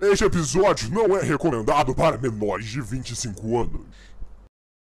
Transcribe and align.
Este 0.00 0.24
episódio 0.24 0.90
não 0.90 1.16
é 1.16 1.22
recomendado 1.22 1.94
para 1.94 2.16
menores 2.16 2.66
de 2.66 2.80
25 2.80 3.60
anos. 3.60 3.82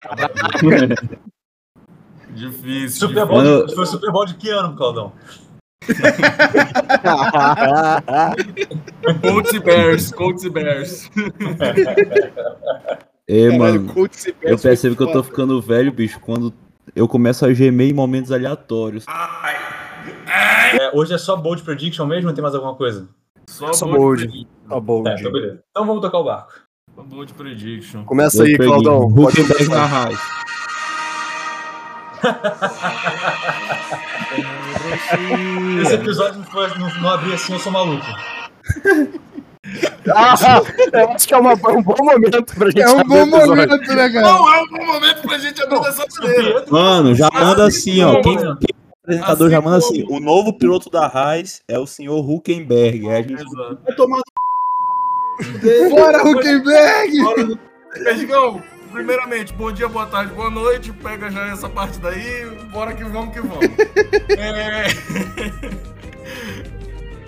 Difícil. 2.32 3.10
Super 3.10 3.26
Bowl 3.26 3.66
de, 3.66 3.76
foi 3.76 3.86
Super 3.86 4.12
Bowl 4.12 4.26
de 4.26 4.36
que 4.36 4.50
ano, 4.50 4.76
Claudão? 4.76 5.12
Colts 9.22 9.54
e 9.54 9.60
Bears, 9.60 10.12
Colts 10.14 10.44
e 10.46 10.50
Bears. 10.50 11.12
É, 13.28 13.58
mano, 13.58 13.94
e 13.94 14.10
eu 14.42 14.58
percebo 14.58 14.96
que 14.96 15.04
eu 15.04 15.12
tô 15.12 15.22
ficando 15.22 15.62
velho, 15.62 15.92
bicho, 15.92 16.22
quando 16.22 16.54
eu 16.96 17.06
começo 17.08 17.46
a 17.46 17.54
gemer 17.54 17.90
em 17.90 17.94
momentos 17.94 18.32
aleatórios. 18.32 19.06
É, 20.80 20.98
hoje 20.98 21.14
é 21.14 21.18
só 21.18 21.36
Bold 21.36 21.62
Prediction 21.64 22.06
mesmo 22.06 22.30
ou 22.30 22.36
tem 22.36 22.42
mais 22.42 22.56
alguma 22.56 22.76
coisa? 22.76 23.10
Só 23.54 23.74
Só 23.74 23.86
bold 23.86 23.98
bold. 23.98 24.22
prediction. 24.24 24.48
Tá 24.70 24.80
bom, 24.80 25.04
É, 25.08 25.16
então 25.20 25.32
beleza. 25.32 25.64
Então 25.70 25.86
vamos 25.86 26.02
tocar 26.02 26.18
o 26.20 26.24
barco. 26.24 26.54
Só 26.96 27.04
bold 27.04 27.34
prediction. 27.34 28.04
Começa 28.06 28.44
aí, 28.44 28.54
Eu 28.54 28.58
peguei. 28.58 28.68
Claudão. 28.74 29.14
Pode 29.14 29.42
Huckenberg 29.42 29.70
na 29.70 29.76
começar. 29.76 29.86
raiz. 29.86 30.20
Esse 35.82 35.94
episódio 35.96 36.40
não, 36.40 36.46
foi, 36.46 36.68
não, 36.78 37.02
não 37.02 37.10
abri 37.10 37.34
assim, 37.34 37.54
eu 37.54 37.60
sou 37.60 37.72
maluco. 37.72 38.06
Ah, 40.14 40.36
eu 40.94 41.10
acho 41.12 41.28
que 41.28 41.34
é 41.34 41.38
uma- 41.38 41.54
um 41.54 41.82
bom 41.84 41.96
momento 42.04 42.44
pra 42.56 42.68
gente 42.70 42.82
É 42.82 42.88
um 42.90 43.00
abrir 43.00 43.10
bom 43.10 43.26
momento, 43.48 43.94
né, 43.94 44.10
cara? 44.10 44.22
Não 44.22 44.54
é 44.54 44.62
um 44.62 44.68
bom 44.68 44.86
momento 44.86 45.22
pra 45.22 45.38
gente 45.38 45.62
abrir 45.64 45.80
dessa 45.82 46.06
maneira. 46.22 46.66
Mano, 46.70 47.16
já 47.16 47.30
manda 47.34 47.66
assim, 47.68 48.04
ó. 48.04 48.22
Quem, 48.22 48.38
quem 48.38 48.48
é 48.48 48.74
apresentador 49.04 49.48
Assim 49.48 49.56
já 49.56 49.62
manda 49.62 49.78
assim. 49.78 50.06
como? 50.06 50.18
O 50.18 50.20
novo 50.20 50.54
piloto 50.54 50.90
da 50.90 51.08
Raiz 51.08 51.62
é 51.68 51.78
o 51.78 51.86
senhor 51.86 52.28
Huckenberg. 52.28 53.10
Aí 53.10 53.18
a 53.18 53.22
gente 53.22 53.42
Exato. 53.42 53.80
vai 53.84 53.96
tomar 53.96 54.22
Bora, 55.90 56.28
Huckenberg! 56.28 57.18
Perdigão, 58.04 58.62
primeiramente, 58.92 59.54
bom 59.54 59.72
dia, 59.72 59.88
boa 59.88 60.06
tarde, 60.06 60.34
boa 60.34 60.50
noite. 60.50 60.92
Pega 60.94 61.30
já 61.30 61.48
essa 61.48 61.68
parte 61.70 62.00
daí, 62.00 62.46
bora 62.72 62.94
que 62.94 63.04
vamos 63.04 63.34
que 63.34 63.42
vamos. 63.42 63.66
É... 64.38 64.88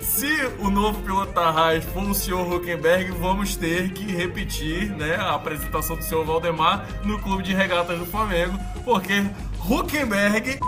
Se 0.00 0.26
o 0.60 0.70
novo 0.70 1.02
piloto 1.02 1.32
da 1.34 1.50
Haas 1.50 1.84
for 1.84 2.02
o 2.02 2.14
senhor 2.14 2.50
Huckenberg, 2.50 3.10
vamos 3.12 3.54
ter 3.54 3.90
que 3.90 4.04
repetir 4.04 4.90
né, 4.96 5.14
a 5.16 5.34
apresentação 5.34 5.96
do 5.96 6.02
senhor 6.02 6.24
Valdemar 6.24 6.86
no 7.04 7.18
clube 7.20 7.42
de 7.42 7.52
regatas 7.52 7.98
do 7.98 8.06
Flamengo, 8.06 8.58
porque 8.84 9.22
Huckenberg. 9.68 10.58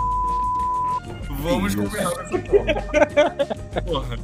Vamos 1.41 1.75
combinar 1.75 2.09
dessa 2.09 2.39
forma. 2.39 3.81
Porra. 3.85 4.17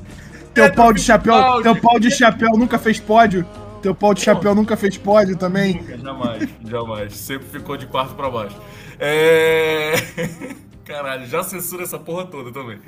Teu 0.54 0.74
pau 0.74 0.94
de 0.94 1.02
chapéu, 1.02 1.62
teu 1.62 1.76
pau 1.76 2.00
de 2.00 2.10
chapéu 2.10 2.52
nunca 2.58 2.80
fez 2.80 3.00
pódio? 3.00 3.46
Teu 3.82 3.94
pau 3.94 4.14
de 4.14 4.22
chapéu 4.22 4.56
nunca 4.56 4.76
fez 4.78 4.98
pódio 4.98 5.38
também? 5.38 5.76
Nunca, 5.76 5.98
jamais, 5.98 6.50
jamais. 6.66 7.16
Sempre 7.16 7.48
ficou 7.50 7.78
de 7.78 7.86
quarto 7.86 8.16
pra 8.16 8.30
baixo. 8.30 8.56
É. 9.00 9.94
Caralho, 10.86 11.26
já 11.28 11.44
censura 11.44 11.84
essa 11.84 12.00
porra 12.00 12.26
toda 12.26 12.52
também. 12.52 12.80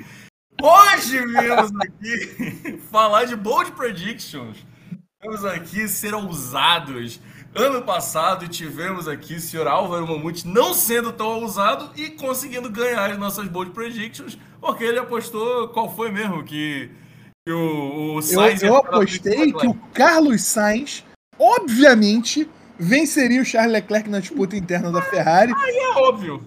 Hoje 0.60 1.24
viemos 1.26 1.70
aqui 1.80 2.80
falar 2.90 3.24
de 3.26 3.36
Bold 3.36 3.72
Predictions. 3.72 4.56
Vamos 5.22 5.44
aqui 5.44 5.86
ser 5.88 6.14
ousados. 6.14 7.20
Ano 7.54 7.82
passado 7.82 8.46
tivemos 8.46 9.08
aqui 9.08 9.34
o 9.34 9.40
senhor 9.40 9.66
Álvaro 9.66 10.06
Mamute 10.06 10.46
não 10.46 10.74
sendo 10.74 11.12
tão 11.12 11.40
ousado 11.40 11.90
e 11.96 12.10
conseguindo 12.10 12.70
ganhar 12.70 13.10
as 13.10 13.18
nossas 13.18 13.48
Bold 13.48 13.70
Predictions, 13.72 14.38
porque 14.60 14.84
ele 14.84 14.98
apostou 14.98 15.68
qual 15.68 15.92
foi 15.94 16.10
mesmo 16.10 16.44
que, 16.44 16.90
que 17.46 17.52
o, 17.52 18.14
o 18.14 18.18
Eu, 18.18 18.22
Sainz 18.22 18.62
eu 18.62 18.72
do 18.72 18.76
apostei 18.76 19.52
que 19.52 19.66
o. 19.66 19.74
Carlos 19.94 20.42
Sainz, 20.42 21.04
obviamente, 21.38 22.48
venceria 22.78 23.40
o 23.40 23.44
Charles 23.44 23.72
Leclerc 23.72 24.08
na 24.08 24.20
disputa 24.20 24.54
interna 24.56 24.92
da 24.92 25.02
Ferrari. 25.02 25.52
É 25.52 25.88
óbvio. 25.98 26.44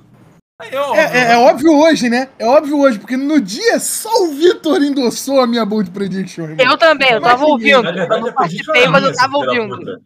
É 0.62 0.80
óbvio. 0.80 1.02
É, 1.02 1.18
é- 1.18 1.32
é 1.34 1.38
óbvio 1.40 1.74
hoje, 1.78 2.08
né? 2.10 2.30
É 2.38 2.46
óbvio 2.46 2.80
hoje, 2.80 3.00
porque 3.00 3.18
no 3.18 3.42
dia 3.42 3.80
só 3.80 4.24
o 4.24 4.34
Vitor 4.36 4.82
endossou 4.84 5.42
a 5.42 5.48
minha 5.48 5.66
bold 5.66 5.90
prediction, 5.90 6.44
irmão. 6.44 6.66
Eu 6.66 6.78
também, 6.78 7.12
eu 7.12 7.20
tava 7.22 7.44
ouvindo. 7.44 7.70
Eu 7.88 7.94
verdade, 7.94 8.22
não 8.22 8.32
participei, 8.32 8.88
mas 8.88 9.04
eu 9.04 9.14
tava 9.16 9.36
ouvindo. 9.38 10.02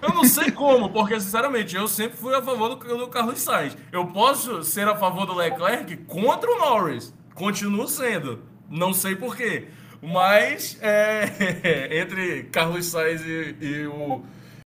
Eu 0.00 0.10
não 0.10 0.24
sei 0.24 0.50
como, 0.50 0.90
porque 0.90 1.18
sinceramente 1.18 1.74
eu 1.74 1.88
sempre 1.88 2.16
fui 2.16 2.34
a 2.34 2.42
favor 2.42 2.74
do, 2.74 2.98
do 2.98 3.08
Carlos 3.08 3.40
Sainz. 3.40 3.76
Eu 3.90 4.06
posso 4.06 4.62
ser 4.62 4.86
a 4.86 4.94
favor 4.94 5.26
do 5.26 5.34
Leclerc 5.34 5.96
contra 6.06 6.50
o 6.50 6.58
Norris. 6.58 7.14
Continuo 7.34 7.88
sendo. 7.88 8.42
Não 8.68 8.92
sei 8.92 9.16
porquê. 9.16 9.68
Mas 10.02 10.78
é, 10.82 11.88
entre 12.00 12.44
Carlos 12.44 12.86
Sainz 12.86 13.22
e, 13.22 13.56
e 13.60 13.86
o, 13.86 14.22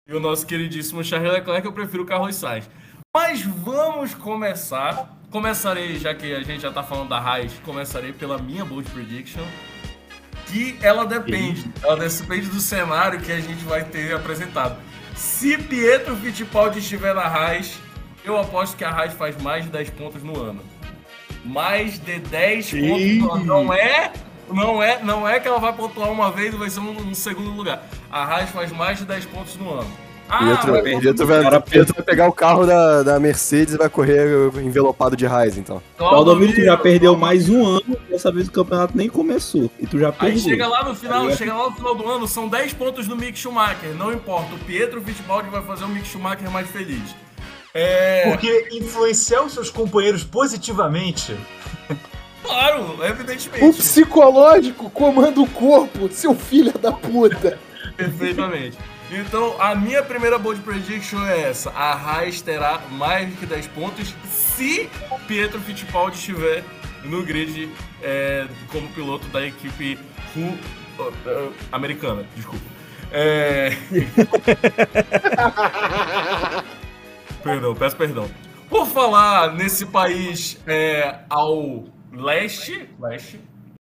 e 0.07 0.15
o 0.15 0.21
nosso 0.21 0.47
queridíssimo 0.47 1.05
Charles 1.05 1.33
Leclerc, 1.33 1.67
eu 1.67 1.73
prefiro 1.73 2.03
o 2.03 2.07
Carlos 2.07 2.35
Sainz. 2.37 2.69
Mas 3.15 3.43
vamos 3.43 4.15
começar. 4.15 5.17
Começarei, 5.31 5.99
já 5.99 6.15
que 6.15 6.35
a 6.35 6.43
gente 6.43 6.63
já 6.63 6.73
tá 6.73 6.83
falando 6.83 7.11
da 7.11 7.21
Raiz, 7.21 7.53
começarei 7.65 8.13
pela 8.13 8.39
minha 8.39 8.65
bold 8.65 8.89
prediction. 8.91 9.45
Que 10.47 10.79
ela 10.81 11.05
depende. 11.05 11.71
Ela 11.83 11.97
depende 11.97 12.49
do 12.49 12.61
cenário 12.61 13.21
que 13.21 13.31
a 13.31 13.41
gente 13.41 13.63
vai 13.65 13.85
ter 13.85 14.15
apresentado. 14.15 14.79
Se 15.19 15.59
Pietro 15.59 16.15
Fittipaldi 16.17 16.79
estiver 16.79 17.13
na 17.13 17.27
Raiz, 17.27 17.77
eu 18.25 18.39
aposto 18.39 18.77
que 18.77 18.85
a 18.85 18.91
Raiz 18.91 19.13
faz 19.15 19.37
mais 19.43 19.65
de 19.65 19.71
10 19.71 19.91
pontos 19.91 20.23
no 20.23 20.41
ano. 20.41 20.61
Mais 21.45 21.99
de 21.99 22.21
10 22.21 22.71
pontos 22.71 23.17
no 23.19 23.33
ano. 23.33 23.45
Não 23.45 23.73
é, 23.73 24.13
não 24.49 24.81
é, 24.81 25.03
não 25.03 25.29
é 25.29 25.41
que 25.41 25.49
ela 25.49 25.59
vai 25.59 25.73
pontuar 25.73 26.13
uma 26.13 26.31
vez 26.31 26.55
e 26.55 26.57
vai 26.57 26.71
ser 26.71 26.79
um, 26.79 26.97
um 27.01 27.15
segundo 27.15 27.51
lugar. 27.51 27.85
A 28.09 28.25
Raiz 28.25 28.51
faz 28.51 28.71
mais 28.71 28.99
de 28.99 29.07
10 29.07 29.25
pontos 29.27 29.57
no 29.57 29.81
ano. 29.81 29.91
Ah, 30.31 30.39
Pietro, 30.45 30.73
mas- 30.73 31.01
Pietro 31.01 31.27
vai, 31.27 31.43
Cara, 31.43 31.61
Pietro 31.61 31.95
vai 31.95 32.05
pegar 32.05 32.29
o 32.29 32.33
carro 32.33 32.67
da, 32.67 33.03
da 33.03 33.19
Mercedes 33.21 33.75
e 33.75 33.79
vai 33.79 33.89
correr 33.89 34.51
envelopado 34.63 35.17
de 35.17 35.25
raiz, 35.27 35.57
então. 35.57 35.83
Valdomiro, 35.99 36.53
tu 36.55 36.63
já 36.63 36.77
perdeu 36.77 37.17
mais 37.17 37.49
um 37.49 37.65
ano, 37.67 37.97
dessa 38.11 38.31
vez 38.31 38.47
o 38.49 38.53
campeonato 38.53 38.97
nem 38.97 39.09
começou. 39.09 39.71
E 39.81 39.87
tu 39.87 39.99
já 39.99 40.09
Aí 40.09 40.15
perdeu. 40.15 40.39
chega 40.41 40.67
lá 40.69 40.85
no 40.85 40.95
final, 40.95 41.27
Aí 41.29 41.37
chega 41.37 41.55
lá 41.55 41.71
no 41.71 41.77
final 41.77 41.95
do 41.95 42.07
ano, 42.09 42.29
são 42.29 42.47
10 42.49 42.75
pontos 42.75 43.09
no 43.09 43.17
Mick 43.17 43.39
Schumacher. 43.39 43.95
Não 43.97 44.13
importa, 44.13 44.55
o 44.55 44.59
Pietro 44.59 45.01
Fittipaldi 45.01 45.49
vai 45.49 45.63
fazer 45.63 45.85
o 45.85 45.89
Mick 45.89 46.07
Schumacher 46.07 46.51
mais 46.51 46.69
feliz. 46.69 47.15
É, 47.73 48.31
Porque 48.31 48.69
influenciar 48.73 49.43
os 49.43 49.53
seus 49.53 49.71
companheiros 49.71 50.25
positivamente 50.25 51.37
claro, 52.43 52.97
O 52.99 53.05
evidentemente. 53.05 53.77
psicológico 53.79 54.91
comanda 54.91 55.41
o 55.41 55.47
corpo, 55.49 56.09
seu 56.11 56.35
filho 56.35 56.73
da 56.79 56.93
puta. 56.93 57.59
Perfeitamente. 57.97 58.77
Então, 59.11 59.61
a 59.61 59.75
minha 59.75 60.03
primeira 60.03 60.39
bold 60.39 60.61
prediction 60.61 61.25
é 61.27 61.49
essa. 61.49 61.71
A 61.71 61.93
Haas 61.95 62.43
terá 62.43 62.79
mais 62.91 63.35
que 63.39 63.47
10 63.47 63.67
pontos 63.69 64.15
se 64.25 64.91
Pietro 65.27 65.59
Fittipaldi 65.61 66.17
estiver 66.17 66.63
no 67.05 67.23
grid 67.23 67.71
é, 68.03 68.47
como 68.71 68.89
piloto 68.91 69.27
da 69.29 69.47
equipe 69.47 69.99
Ru- 70.35 70.59
uh, 70.99 71.09
uh, 71.49 71.55
americana. 71.73 72.27
Desculpa. 72.37 72.65
É... 73.11 73.71
perdão, 77.43 77.75
peço 77.75 77.97
perdão. 77.97 78.31
Por 78.69 78.87
falar 78.87 79.55
nesse 79.55 79.87
país 79.87 80.61
é, 80.67 81.21
ao 81.31 81.85
leste... 82.13 82.91
Leste? 83.01 83.41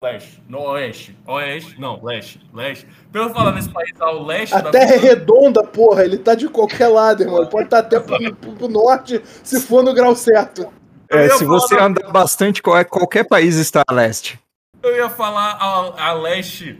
Leste. 0.03 0.43
No 0.49 0.59
oeste. 0.63 1.17
Oeste. 1.25 1.79
Não, 1.79 2.03
leste. 2.03 2.41
Leste. 2.53 2.85
Pelo 3.09 3.29
falar 3.29 3.53
nesse 3.53 3.69
país 3.69 3.89
ao 4.01 4.21
leste 4.25 4.53
A 4.53 4.59
da 4.59 4.69
terra 4.69 4.95
é 4.95 4.97
redonda, 4.97 5.63
porra. 5.63 6.03
Ele 6.03 6.17
tá 6.17 6.35
de 6.35 6.49
qualquer 6.49 6.89
lado, 6.89 7.23
irmão. 7.23 7.39
Ele 7.39 7.49
pode 7.49 7.65
estar 7.65 7.79
até 7.79 8.01
pro, 8.01 8.17
pro- 8.35 8.51
pro 8.51 8.67
norte, 8.67 9.21
se 9.43 9.61
for 9.61 9.81
no 9.81 9.93
grau 9.93 10.13
certo. 10.13 10.67
É, 11.09 11.29
se 11.29 11.45
você 11.45 11.77
da- 11.77 11.85
andar 11.85 12.11
bastante, 12.11 12.61
qual- 12.61 12.83
qualquer 12.83 13.23
país 13.23 13.55
está 13.55 13.81
a 13.87 13.93
leste. 13.93 14.37
Eu 14.81 14.93
ia 14.93 15.09
falar 15.09 15.51
a, 15.53 16.09
a 16.09 16.13
leste 16.13 16.77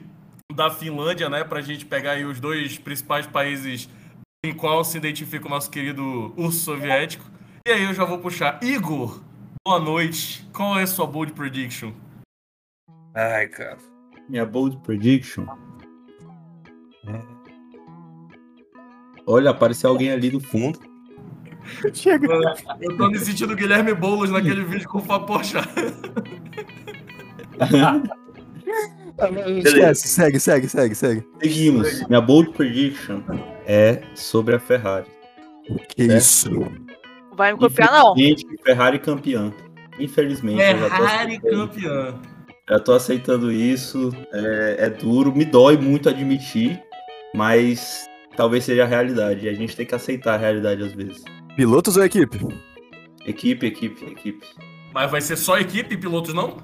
da 0.54 0.70
Finlândia, 0.70 1.30
né? 1.30 1.46
Pra 1.46 1.62
gente 1.62 1.86
pegar 1.86 2.12
aí 2.12 2.26
os 2.26 2.42
dois 2.42 2.78
principais 2.78 3.26
países 3.26 3.88
em 4.46 4.54
qual 4.54 4.84
se 4.84 4.98
identifica 4.98 5.48
o 5.48 5.50
nosso 5.50 5.70
querido 5.72 6.34
urso 6.36 6.60
soviético. 6.60 7.24
E 7.66 7.72
aí 7.72 7.86
eu 7.86 7.94
já 7.94 8.04
vou 8.04 8.18
puxar. 8.18 8.60
Igor, 8.62 9.22
boa 9.66 9.80
noite. 9.80 10.46
Qual 10.52 10.78
é 10.78 10.84
a 10.84 10.88
sua 10.88 11.08
bold 11.08 11.32
prediction? 11.32 11.94
Ai, 13.16 13.48
cara. 13.48 13.78
Minha 14.30 14.46
bold 14.46 14.78
prediction. 14.84 15.46
Olha, 19.26 19.52
apareceu 19.52 19.90
alguém 19.90 20.12
ali 20.12 20.32
no 20.32 20.40
fundo. 20.40 20.80
Chega. 21.94 22.28
Eu 22.82 22.98
tô 22.98 23.10
me 23.10 23.18
sentindo 23.20 23.56
Guilherme 23.56 23.94
Boulos 23.94 24.30
naquele 24.30 24.64
vídeo 24.64 24.88
com 24.90 24.98
o 24.98 25.02
Fábio 25.02 25.28
Porchat. 25.28 25.68
Esquece, 29.64 30.08
segue, 30.08 30.40
segue, 30.40 30.68
segue, 30.68 30.96
segue. 30.96 31.28
Seguimos. 31.42 32.08
Minha 32.08 32.20
bold 32.20 32.52
prediction 32.52 33.22
é 33.66 34.02
sobre 34.16 34.56
a 34.56 34.60
Ferrari. 34.60 35.06
Que 35.90 36.04
É. 36.12 36.18
isso? 36.18 36.50
Vai 37.36 37.54
me 37.54 37.60
copiar, 37.60 37.92
não. 37.92 38.14
Infelizmente, 38.18 38.64
Ferrari 38.64 39.00
campeã. 39.00 39.54
Infelizmente, 40.00 40.58
Ferrari 40.58 41.40
campeã. 41.40 42.20
Já 42.70 42.80
tô 42.80 42.94
aceitando 42.94 43.52
isso. 43.52 44.12
É, 44.32 44.76
é 44.86 44.90
duro, 44.90 45.36
me 45.36 45.46
dói 45.46 45.78
muito 45.78 46.10
admitir. 46.10 46.82
mas 47.36 48.06
talvez 48.38 48.64
seja 48.64 48.84
a 48.84 48.88
realidade. 48.88 49.46
E 49.46 49.50
a 49.50 49.54
gente 49.54 49.76
tem 49.76 49.86
que 49.86 49.96
aceitar 49.96 50.36
a 50.36 50.38
realidade 50.38 50.84
às 50.84 50.94
vezes. 50.94 51.24
Pilotos 51.56 51.98
ou 51.98 52.04
equipe? 52.04 52.40
Equipe, 53.26 53.66
equipe, 53.68 54.06
equipe. 54.06 54.46
Mas 54.94 55.10
vai 55.12 55.22
ser 55.22 55.36
só 55.38 55.58
equipe 55.58 55.96
e 55.96 55.98
pilotos 55.98 56.34
não? 56.34 56.58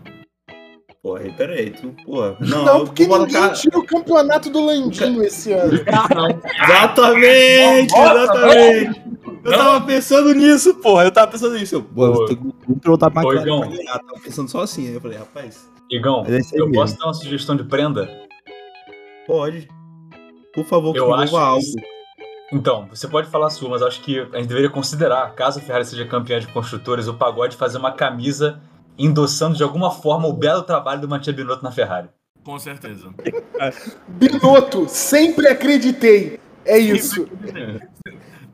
Pô, 1.01 1.16
aí, 1.16 1.31
peraí, 1.31 1.72
tu, 1.72 1.96
pô. 2.06 2.22
Não, 2.42 2.66
Não, 2.66 2.78
eu 2.80 2.86
porque 2.86 3.04
ninguém 3.07 3.28
colocar. 3.30 3.54
tira 3.54 3.80
o 3.80 3.86
campeonato 3.86 4.50
do 4.50 4.66
Landinho 4.66 5.24
esse 5.24 5.52
ano. 5.54 5.74
Exatamente, 5.75 7.94
Nossa, 7.94 8.24
exatamente. 8.24 9.02
Eu 9.45 9.52
Não. 9.52 9.57
tava 9.57 9.86
pensando 9.86 10.34
nisso, 10.34 10.75
porra. 10.75 11.06
Eu 11.06 11.12
tava 11.12 11.31
pensando 11.31 11.57
nisso. 11.57 11.75
Eu, 11.75 11.84
pô, 11.84 12.06
eu 12.07 12.25
tenho 12.25 12.54
que 12.54 12.80
pilotar 12.81 13.10
pra 13.12 13.24
ganhar. 13.24 13.48
Eu 13.48 13.86
tava 13.86 14.19
pensando 14.22 14.50
só 14.50 14.62
assim. 14.63 14.88
Aí 14.90 14.94
eu 14.95 15.02
falei, 15.02 15.18
rapaz, 15.18 15.69
Igão, 15.89 16.24
é 16.27 16.39
eu 16.53 16.68
mesmo. 16.68 16.74
posso 16.74 16.97
dar 16.97 17.06
uma 17.06 17.13
sugestão 17.13 17.56
de 17.56 17.63
prenda? 17.63 18.09
pode. 19.25 19.68
Por 20.53 20.65
favor, 20.65 20.91
que 20.94 21.00
Eu 21.00 21.13
acho 21.13 21.38
algo. 21.38 21.62
que- 21.62 22.00
Então, 22.51 22.88
você 22.89 23.07
pode 23.07 23.30
falar 23.30 23.47
a 23.47 23.50
sua, 23.51 23.69
mas 23.69 23.81
acho 23.83 24.01
que 24.01 24.19
a 24.19 24.38
gente 24.38 24.47
deveria 24.47 24.69
considerar, 24.69 25.33
caso 25.36 25.59
a 25.59 25.62
Ferrari 25.62 25.86
seja 25.86 26.03
campeã 26.06 26.39
de 26.39 26.47
construtores, 26.47 27.07
o 27.07 27.13
Pagode 27.13 27.56
fazer 27.56 27.77
uma 27.77 27.91
camisa 27.91 28.59
endossando 28.97 29.56
de 29.56 29.62
alguma 29.63 29.91
forma 29.91 30.27
o 30.27 30.33
belo 30.33 30.63
trabalho 30.63 31.00
do 31.00 31.07
Matia 31.07 31.31
Binotto 31.31 31.63
na 31.63 31.71
Ferrari. 31.71 32.09
Com 32.44 32.57
certeza. 32.57 33.13
Binotto, 34.09 34.88
sempre 34.89 35.47
acreditei. 35.47 36.39
É 36.65 36.77
isso. 36.80 37.27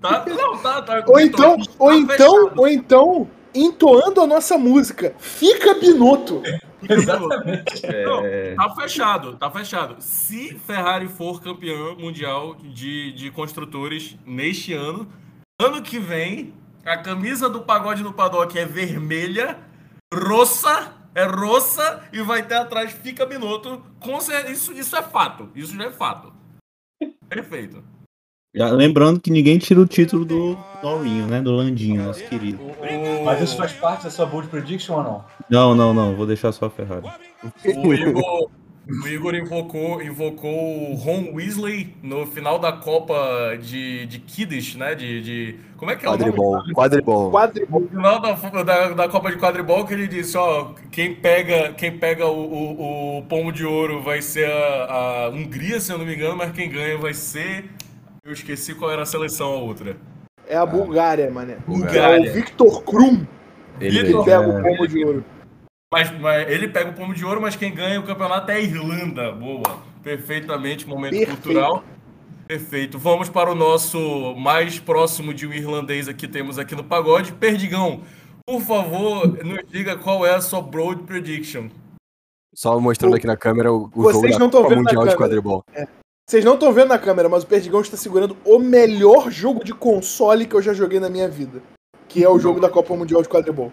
Tá, 0.01 0.25
não, 0.27 0.57
tá, 0.57 0.81
tá. 0.81 1.03
Ou 1.07 1.19
então, 1.19 1.55
ou 1.79 1.89
Tá 1.89 1.95
então, 1.95 2.51
ou 2.57 2.67
então, 2.67 3.27
entoando 3.53 4.19
a 4.21 4.27
nossa 4.27 4.57
música. 4.57 5.15
Fica 5.17 5.73
Binotto. 5.75 6.43
Exatamente. 6.89 7.81
Não, 8.05 8.25
É, 8.25 8.55
tá 8.55 8.75
fechado, 8.75 9.37
tá 9.37 9.49
fechado. 9.51 9.95
Se 9.99 10.57
Ferrari 10.59 11.07
for 11.07 11.41
campeã 11.41 11.95
mundial 11.95 12.55
de, 12.55 13.11
de 13.13 13.31
construtores 13.31 14.17
neste 14.25 14.73
ano, 14.73 15.07
ano 15.61 15.81
que 15.81 15.99
vem, 15.99 16.53
a 16.85 16.97
camisa 16.97 17.49
do 17.49 17.61
pagode 17.61 18.03
no 18.03 18.13
paddock 18.13 18.57
é 18.57 18.65
vermelha, 18.65 19.57
roça, 20.13 20.93
é 21.15 21.23
roça, 21.23 22.03
e 22.13 22.21
vai 22.21 22.43
ter 22.43 22.55
atrás 22.55 22.91
fica 22.91 23.25
cer- 24.19 24.49
isso, 24.51 24.71
isso 24.73 24.95
é 24.95 25.01
fato. 25.01 25.49
Isso 25.55 25.75
já 25.75 25.85
é 25.85 25.91
fato. 25.91 26.33
Perfeito. 27.27 27.83
Já 28.55 28.69
lembrando 28.69 29.19
que 29.19 29.29
ninguém 29.29 29.57
tira 29.57 29.81
o 29.81 29.85
título 29.85 30.23
do 30.23 30.57
Laurinho, 30.81 31.27
né? 31.27 31.41
Do 31.41 31.51
Landinho, 31.51 32.03
nosso 32.03 32.23
querido. 32.23 32.59
Mas 33.25 33.41
isso 33.41 33.57
faz 33.57 33.73
parte 33.73 34.05
da 34.05 34.09
sua 34.09 34.25
bold 34.25 34.47
prediction 34.47 34.95
ou 34.95 35.03
não? 35.03 35.25
Não, 35.49 35.75
não, 35.75 35.93
não. 35.93 36.15
Vou 36.15 36.25
deixar 36.25 36.51
só 36.51 36.67
a 36.67 36.69
Ferrari. 36.69 37.07
O 37.83 37.93
Igor, 37.93 38.49
o 38.87 39.07
Igor 39.07 39.33
invocou, 39.33 40.01
invocou 40.01 40.91
o 40.91 40.95
Ron 40.95 41.33
Weasley 41.33 41.95
no 42.03 42.25
final 42.27 42.59
da 42.59 42.71
Copa 42.71 43.57
de, 43.59 44.05
de 44.05 44.19
Kiddish, 44.19 44.75
né? 44.75 44.93
De, 44.93 45.21
de. 45.21 45.55
Como 45.75 45.91
é 45.91 45.95
que 45.95 46.05
é 46.05 46.09
o 46.09 46.11
nome? 46.11 46.23
Quadribol. 46.23 46.63
Quadribol. 46.73 47.31
Quadribol. 47.31 47.81
No 47.81 47.87
final 47.89 48.19
da, 48.21 48.63
da, 48.63 48.89
da 48.89 49.09
Copa 49.09 49.31
de 49.31 49.37
Quadribol 49.37 49.85
que 49.85 49.93
ele 49.93 50.07
disse, 50.07 50.37
ó, 50.37 50.73
quem 50.91 51.15
pega, 51.15 51.73
quem 51.73 51.97
pega 51.97 52.27
o, 52.27 52.39
o, 52.39 53.17
o 53.17 53.23
pomo 53.23 53.51
de 53.51 53.65
ouro 53.65 54.01
vai 54.01 54.21
ser 54.21 54.45
a, 54.45 55.25
a 55.25 55.29
Hungria, 55.29 55.79
se 55.79 55.91
eu 55.91 55.97
não 55.97 56.05
me 56.05 56.15
engano, 56.15 56.37
mas 56.37 56.51
quem 56.51 56.69
ganha 56.69 56.97
vai 56.97 57.13
ser. 57.13 57.65
Eu 58.25 58.33
esqueci 58.33 58.73
qual 58.73 58.89
era 58.89 59.03
a 59.03 59.05
seleção 59.05 59.53
a 59.53 59.57
outra. 59.57 59.95
É 60.47 60.57
a 60.57 60.65
Bulgária, 60.65 61.29
mané. 61.29 61.57
Bulgária. 61.67 62.25
É 62.25 62.31
o 62.31 62.33
Victor 62.33 62.81
Krum 62.81 63.23
Ele 63.79 64.03
que 64.03 64.23
pega 64.25 64.39
o 64.39 64.63
pomo 64.63 64.87
de 64.87 65.05
ouro. 65.05 65.25
Mas, 65.93 66.19
mas 66.19 66.49
ele 66.49 66.67
pega 66.67 66.89
o 66.89 66.93
pomo 66.93 67.13
de 67.13 67.23
ouro, 67.23 67.39
mas 67.39 67.55
quem 67.55 67.71
ganha 67.71 67.99
o 67.99 68.03
campeonato 68.03 68.49
é 68.49 68.55
a 68.55 68.59
Irlanda. 68.59 69.31
Boa. 69.31 69.79
Perfeitamente, 70.01 70.87
momento 70.87 71.11
Perfeito. 71.11 71.39
cultural. 71.39 71.83
Perfeito. 72.47 72.97
Vamos 72.97 73.29
para 73.29 73.51
o 73.51 73.55
nosso 73.55 74.35
mais 74.35 74.79
próximo 74.79 75.31
de 75.31 75.45
um 75.45 75.53
irlandês 75.53 76.07
aqui 76.07 76.27
temos 76.27 76.57
aqui 76.57 76.73
no 76.73 76.83
pagode. 76.83 77.31
Perdigão, 77.31 78.01
por 78.43 78.59
favor, 78.61 79.27
nos 79.43 79.61
diga 79.69 79.97
qual 79.97 80.25
é 80.25 80.33
a 80.33 80.41
sua 80.41 80.63
broad 80.63 81.03
prediction. 81.03 81.69
Só 82.55 82.79
mostrando 82.79 83.15
aqui 83.15 83.27
na 83.27 83.37
câmera 83.37 83.71
o, 83.71 83.83
o 83.93 84.01
Vocês 84.01 84.33
jogo 84.33 84.33
da 84.33 84.39
não 84.39 84.49
Copa 84.49 84.75
Mundial 84.75 85.07
de. 85.07 85.15
Quadribol. 85.15 85.63
Vocês 86.27 86.43
não 86.43 86.55
estão 86.55 86.73
vendo 86.73 86.87
na 86.89 86.97
câmera, 86.99 87.29
mas 87.29 87.43
o 87.43 87.47
Perdigão 87.47 87.81
está 87.81 87.95
segurando 87.95 88.35
o 88.43 88.57
melhor 88.57 89.29
jogo 89.29 89.63
de 89.63 89.73
console 89.73 90.47
que 90.47 90.55
eu 90.55 90.61
já 90.61 90.73
joguei 90.73 90.99
na 90.99 91.09
minha 91.09 91.29
vida. 91.29 91.61
Que 92.07 92.23
é 92.23 92.29
o 92.29 92.39
jogo 92.39 92.59
da 92.59 92.69
Copa 92.69 92.95
Mundial 92.95 93.21
de 93.21 93.29
Quadribol. 93.29 93.71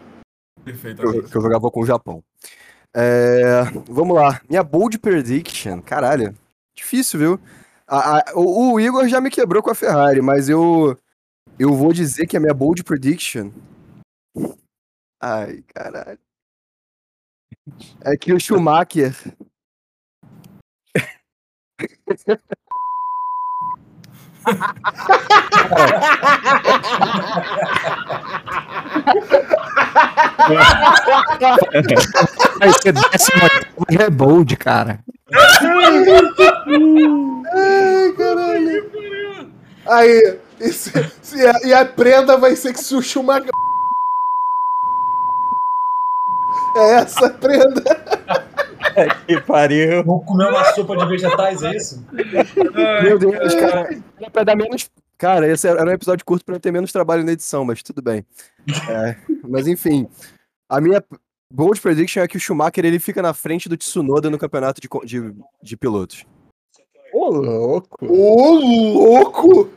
Perfeito. 0.62 1.00
Que 1.00 1.06
eu, 1.06 1.24
que 1.28 1.36
eu 1.36 1.40
jogava 1.40 1.70
com 1.70 1.80
o 1.80 1.86
Japão. 1.86 2.22
É, 2.94 3.62
vamos 3.88 4.14
lá. 4.14 4.40
Minha 4.48 4.62
bold 4.62 4.98
prediction. 4.98 5.80
Caralho. 5.80 6.36
Difícil, 6.76 7.18
viu? 7.18 7.40
A- 7.86 8.18
a- 8.18 8.24
o, 8.34 8.72
o 8.74 8.80
Igor 8.80 9.08
já 9.08 9.20
me 9.20 9.30
quebrou 9.30 9.62
com 9.62 9.70
a 9.70 9.74
Ferrari, 9.74 10.20
mas 10.20 10.48
eu. 10.48 10.96
Eu 11.58 11.74
vou 11.74 11.92
dizer 11.92 12.26
que 12.26 12.36
a 12.36 12.40
minha 12.40 12.54
bold 12.54 12.82
prediction. 12.84 13.50
Ai, 15.20 15.62
caralho. 15.74 16.18
É 18.04 18.16
que 18.16 18.32
o 18.32 18.40
Schumacher. 18.40 19.14
Vai 32.58 32.72
ser 32.72 34.02
é 34.02 34.10
bold, 34.10 34.56
cara. 34.56 35.04
Ai, 37.54 38.12
caralho. 38.16 38.90
Aí, 39.88 40.38
esse- 40.60 40.92
se 41.22 41.46
a- 41.46 41.60
e 41.64 41.74
a 41.74 41.84
prenda 41.84 42.36
vai 42.36 42.54
ser 42.56 42.72
que 42.72 42.80
se 42.80 42.94
o 42.94 43.02
Schumacher. 43.02 43.50
É 46.76 46.94
essa 46.94 47.26
a 47.26 47.30
prenda. 47.30 47.82
Que 49.26 49.40
pariu. 49.40 50.04
Vou 50.04 50.20
comer 50.24 50.48
uma 50.48 50.64
sopa 50.72 50.96
de 50.96 51.06
vegetais, 51.06 51.62
é 51.62 51.76
isso? 51.76 52.04
Meu 53.02 53.18
Deus, 53.18 53.54
cara. 53.54 54.02
Era 54.18 54.30
pra 54.30 54.44
dar 54.44 54.56
menos. 54.56 54.90
Cara, 55.16 55.48
esse 55.48 55.68
era 55.68 55.84
um 55.84 55.92
episódio 55.92 56.24
curto 56.24 56.44
pra 56.44 56.56
eu 56.56 56.60
ter 56.60 56.72
menos 56.72 56.92
trabalho 56.92 57.24
na 57.24 57.32
edição, 57.32 57.64
mas 57.64 57.82
tudo 57.82 58.02
bem. 58.02 58.24
É, 58.90 59.16
mas 59.48 59.66
enfim. 59.66 60.08
A 60.68 60.80
minha 60.80 61.02
bold 61.52 61.80
prediction 61.80 62.22
é 62.22 62.28
que 62.28 62.36
o 62.36 62.40
Schumacher 62.40 62.84
ele 62.84 62.98
fica 62.98 63.22
na 63.22 63.32
frente 63.32 63.68
do 63.68 63.76
Tsunoda 63.76 64.28
no 64.28 64.38
campeonato 64.38 64.80
de, 64.80 64.88
de, 65.06 65.34
de 65.62 65.76
pilotos. 65.76 66.26
Ô, 67.12 67.28
louco. 67.28 68.06
Ô, 68.06 68.54
louco! 68.54 69.70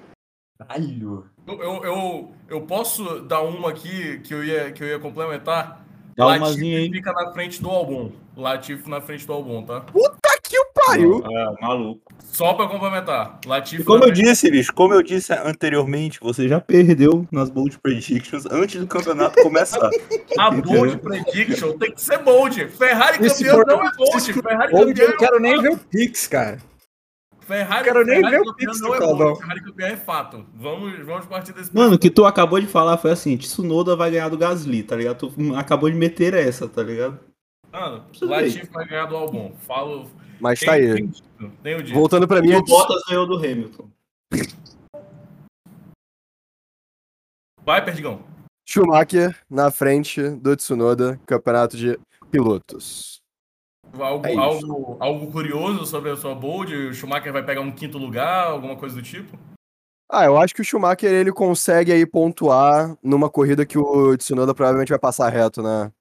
Caralho. 0.58 1.26
Eu, 1.46 1.62
eu, 1.62 1.84
eu, 1.84 2.32
eu 2.50 2.62
posso 2.62 3.20
dar 3.22 3.42
uma 3.42 3.70
aqui 3.70 4.20
que 4.20 4.34
eu 4.34 4.44
ia, 4.44 4.72
que 4.72 4.84
eu 4.84 4.88
ia 4.88 5.00
complementar? 5.00 5.85
Dá 6.18 6.28
umazinha 6.28 6.78
aí. 6.80 6.90
fica 6.92 7.12
na 7.12 7.32
frente 7.34 7.62
do 7.62 7.70
Albon. 7.70 8.12
Latifi 8.38 8.90
na 8.90 9.02
frente 9.02 9.26
do 9.28 9.34
Albon, 9.34 9.64
tá? 9.64 9.82
Puta 9.82 10.18
que 10.44 10.58
o 10.60 10.66
pariu! 10.74 11.24
Ah, 11.26 11.54
maluco. 11.62 12.02
Só 12.32 12.54
pra 12.54 12.68
complementar. 12.68 13.40
Latifi 13.46 13.82
E 13.82 13.86
como 13.86 14.04
eu 14.04 14.08
frente- 14.08 14.22
disse, 14.24 14.52
bicho, 14.52 14.74
como 14.74 14.94
eu 14.94 15.02
disse 15.02 15.34
anteriormente, 15.34 16.20
você 16.22 16.48
já 16.48 16.60
perdeu 16.62 17.26
nas 17.32 17.50
bold 17.50 17.78
predictions 17.80 18.46
antes 18.46 18.80
do 18.80 18.88
campeonato 18.88 19.42
começar. 19.42 19.90
A 20.38 20.52
bold 20.52 20.98
prediction 20.98 21.78
tem 21.78 21.92
que 21.92 22.02
ser 22.02 22.20
bold. 22.20 22.68
Ferrari 22.70 23.20
campeão 23.20 23.56
for- 23.56 23.66
não 23.68 23.86
é 23.88 23.92
bold. 23.96 24.34
Ferrari 24.34 24.72
Bold, 24.72 24.94
campeão 24.94 25.10
eu 25.12 25.18
quero 25.18 25.40
nem 25.40 25.62
ver 25.62 25.72
o 25.72 25.78
Pix, 25.78 26.28
cara. 26.28 26.58
Ferrari, 27.46 27.84
quero 27.84 28.06
nem 28.06 28.16
Ferrari 28.18 28.38
ver 28.38 28.50
o 28.50 28.54
Pix 28.56 28.82
não 28.82 28.90
do 28.90 28.96
é 28.96 28.98
Caldão. 29.00 29.18
bold. 29.28 29.40
Ferrari 29.40 29.64
campeão 29.64 29.88
é 29.88 29.98
fato. 29.98 30.46
Vamos, 30.56 31.06
vamos 31.06 31.26
partir 31.28 31.54
desse 31.54 31.74
Mano, 31.76 31.96
o 31.96 32.00
que 32.00 32.10
tu 32.10 32.26
acabou 32.26 32.60
de 32.60 32.68
falar 32.68 32.98
foi 32.98 33.12
assim, 33.12 33.38
Tsunoda 33.38 33.96
vai 33.96 34.10
ganhar 34.12 34.30
do 34.30 34.38
Gasly, 34.38 34.84
tá 34.84 34.96
ligado? 34.96 35.30
Tu 35.30 35.56
acabou 35.56 35.90
de 35.90 35.96
meter 35.96 36.34
essa, 36.34 36.68
tá 36.68 36.82
ligado? 36.82 37.20
Mano, 37.72 38.06
Latifi 38.22 38.66
vai 38.72 38.88
ganhar 38.88 39.06
do 39.06 39.16
Albon. 39.16 39.54
Falo. 39.60 40.10
Mas 40.40 40.60
tem- 40.60 40.68
tá 40.68 40.74
aí. 40.76 40.94
Tem, 40.94 41.12
tem 41.64 41.76
o 41.76 41.84
dito. 41.84 41.94
Voltando 41.94 42.28
pra 42.28 42.40
E 42.40 42.42
minha. 42.42 42.58
o 42.60 42.64
Bottas 42.64 43.02
ganhou 43.08 43.28
do 43.28 43.36
Hamilton. 43.38 43.90
Vai, 47.64 47.84
Perdigão. 47.84 48.22
Schumacher 48.68 49.38
na 49.50 49.70
frente 49.72 50.30
do 50.30 50.56
Tsunoda, 50.56 51.20
campeonato 51.26 51.78
de 51.78 52.00
pilotos. 52.32 53.22
Algo, 53.94 54.28
É 54.28 54.36
algo, 54.36 54.98
algo 55.00 55.32
curioso 55.32 55.86
sobre 55.86 56.12
a 56.12 56.18
sua 56.18 56.36
bold? 56.36 56.74
O 56.74 56.94
Schumacher 56.94 57.32
vai 57.32 57.44
pegar 57.44 57.62
um 57.62 57.72
quinto 57.72 57.98
lugar, 57.98 58.48
alguma 58.48 58.76
coisa 58.76 58.96
do 58.96 59.02
tipo? 59.02 59.38
Ah, 60.12 60.26
eu 60.26 60.38
acho 60.38 60.54
que 60.54 60.62
o 60.62 60.66
Schumacher 60.66 61.12
ele 61.12 61.32
consegue 61.32 61.92
aí 61.92 62.06
pontuar 62.06 62.98
numa 63.02 63.30
corrida 63.30 63.66
que 63.66 63.78
o 63.78 64.16
Tsunoda 64.18 64.54
provavelmente 64.54 64.90
vai 64.90 65.00
passar 65.00 65.30
reto 65.30 65.62
na, 65.62 65.92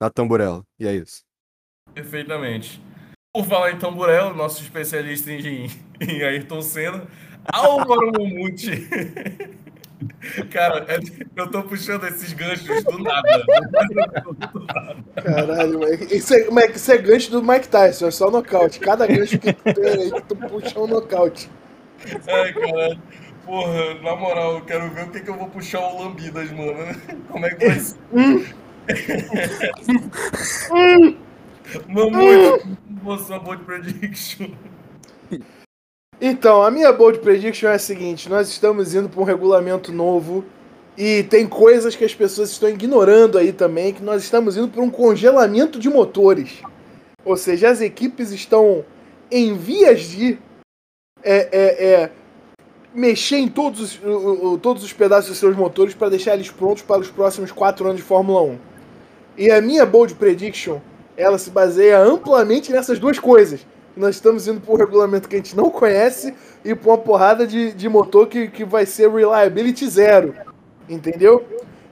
na 0.00 0.08
tamburela. 0.08 0.64
E 0.78 0.86
é 0.86 0.94
isso. 0.94 1.22
Perfeitamente. 1.92 2.82
Por 3.34 3.46
falar 3.46 3.72
em 3.72 3.78
Tamburello, 3.78 4.34
nosso 4.34 4.62
especialista 4.62 5.30
em, 5.30 5.66
em 6.00 6.22
Ayrton 6.22 6.60
Senna, 6.60 7.06
Álvaro 7.50 8.12
Mumuti. 8.12 8.70
Cara, 10.50 10.84
é- 10.88 10.98
eu 11.36 11.50
tô 11.50 11.62
puxando 11.62 12.06
esses 12.06 12.32
ganchos 12.32 12.84
do 12.84 12.98
nada. 13.02 13.44
Caralho, 15.22 15.78
moleque. 15.78 16.14
Isso 16.16 16.34
é, 16.34 16.46
isso 16.74 16.92
é 16.92 16.98
gancho 16.98 17.30
do 17.30 17.42
Mike 17.42 17.68
Tyson, 17.68 18.08
é 18.08 18.10
só 18.10 18.30
nocaute. 18.30 18.80
Cada 18.80 19.06
gancho 19.06 19.38
que 19.38 19.52
tu 19.52 19.62
tem 19.74 19.84
aí 19.86 20.10
tu 20.28 20.36
puxa 20.36 20.78
um 20.78 20.86
nocaute. 20.86 21.50
Ai, 22.28 22.52
caralho. 22.52 23.00
Porra, 23.44 23.94
na 24.02 24.14
moral, 24.14 24.54
eu 24.54 24.60
quero 24.64 24.88
ver 24.90 25.04
o 25.04 25.10
que, 25.10 25.20
que 25.20 25.28
eu 25.28 25.36
vou 25.36 25.48
puxar 25.48 25.80
o 25.80 26.02
Lambidas, 26.02 26.50
mano. 26.52 26.94
Como 27.28 27.44
é 27.44 27.50
que 27.54 27.66
vai 27.66 27.78
ser? 27.78 27.96
Mamute, 31.88 33.24
sua 33.24 33.38
bold 33.38 33.64
prediction. 33.64 34.50
Então, 36.24 36.62
a 36.62 36.70
minha 36.70 36.92
bold 36.92 37.18
prediction 37.18 37.68
é 37.68 37.74
a 37.74 37.78
seguinte: 37.80 38.28
nós 38.28 38.48
estamos 38.48 38.94
indo 38.94 39.08
para 39.08 39.20
um 39.20 39.24
regulamento 39.24 39.90
novo 39.90 40.44
e 40.96 41.24
tem 41.24 41.48
coisas 41.48 41.96
que 41.96 42.04
as 42.04 42.14
pessoas 42.14 42.52
estão 42.52 42.68
ignorando 42.68 43.36
aí 43.36 43.52
também, 43.52 43.92
que 43.92 44.04
nós 44.04 44.22
estamos 44.22 44.56
indo 44.56 44.68
para 44.68 44.82
um 44.82 44.88
congelamento 44.88 45.80
de 45.80 45.90
motores. 45.90 46.62
Ou 47.24 47.36
seja, 47.36 47.70
as 47.70 47.80
equipes 47.80 48.30
estão 48.30 48.84
em 49.32 49.56
vias 49.56 50.02
de 50.02 50.38
é, 51.24 51.48
é, 51.50 51.86
é, 51.86 52.10
mexer 52.94 53.38
em 53.38 53.48
todos 53.48 53.80
os, 53.80 54.00
todos 54.60 54.84
os 54.84 54.92
pedaços 54.92 55.30
dos 55.30 55.38
seus 55.38 55.56
motores 55.56 55.92
para 55.92 56.10
deixar 56.10 56.34
eles 56.34 56.52
prontos 56.52 56.84
para 56.84 57.00
os 57.00 57.10
próximos 57.10 57.50
quatro 57.50 57.86
anos 57.86 57.96
de 57.96 58.04
Fórmula 58.04 58.42
1. 58.42 58.58
E 59.38 59.50
a 59.50 59.60
minha 59.60 59.84
bold 59.84 60.14
prediction, 60.14 60.78
ela 61.16 61.36
se 61.36 61.50
baseia 61.50 61.98
amplamente 61.98 62.70
nessas 62.70 63.00
duas 63.00 63.18
coisas. 63.18 63.66
Nós 63.96 64.16
estamos 64.16 64.48
indo 64.48 64.60
para 64.60 64.72
um 64.72 64.76
regulamento 64.76 65.28
que 65.28 65.34
a 65.34 65.38
gente 65.38 65.56
não 65.56 65.70
conhece 65.70 66.34
e 66.64 66.74
para 66.74 66.90
uma 66.90 66.98
porrada 66.98 67.46
de, 67.46 67.72
de 67.72 67.88
motor 67.88 68.26
que, 68.26 68.48
que 68.48 68.64
vai 68.64 68.86
ser 68.86 69.10
reliability 69.10 69.86
zero. 69.86 70.34
Entendeu? 70.88 71.44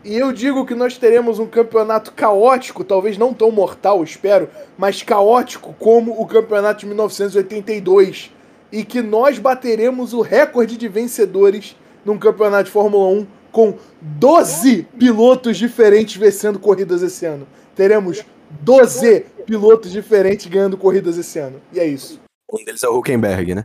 E 0.02 0.16
eu 0.16 0.33
digo 0.33 0.64
que 0.64 0.75
nós 0.75 0.97
teremos 0.97 1.38
um 1.38 1.47
campeonato 1.47 2.12
caótico, 2.12 2.83
talvez 2.83 3.19
não 3.19 3.35
tão 3.35 3.50
mortal, 3.50 4.02
espero, 4.02 4.49
mas 4.78 5.02
caótico 5.02 5.75
como 5.78 6.19
o 6.19 6.26
campeonato 6.26 6.80
de 6.80 6.87
1982. 6.87 8.33
E 8.73 8.83
que 8.85 9.02
nós 9.02 9.38
bateremos 9.38 10.14
o 10.14 10.23
recorde 10.23 10.76
de 10.76 10.88
vencedores 10.88 11.76
num 12.04 12.19
campeonato 12.19 12.64
de 12.64 12.71
Fórmula 12.71 13.09
1 13.09 13.26
com 13.52 13.75
12 14.00 14.87
pilotos 14.99 15.59
diferentes 15.59 16.16
vencendo 16.16 16.59
corridas 16.59 17.02
esse 17.02 17.26
ano. 17.26 17.47
Teremos 17.75 18.25
12 18.50 19.21
pilotos 19.47 19.90
diferentes 19.92 20.47
ganhando 20.47 20.76
corridas 20.76 21.16
esse 21.16 21.38
ano. 21.38 21.61
E 21.73 21.80
é 21.80 21.87
isso. 21.87 22.21
Um 22.52 22.64
deles 22.64 22.83
é 22.83 22.88
o 22.88 22.99
Huckenberg, 22.99 23.54
né? 23.54 23.64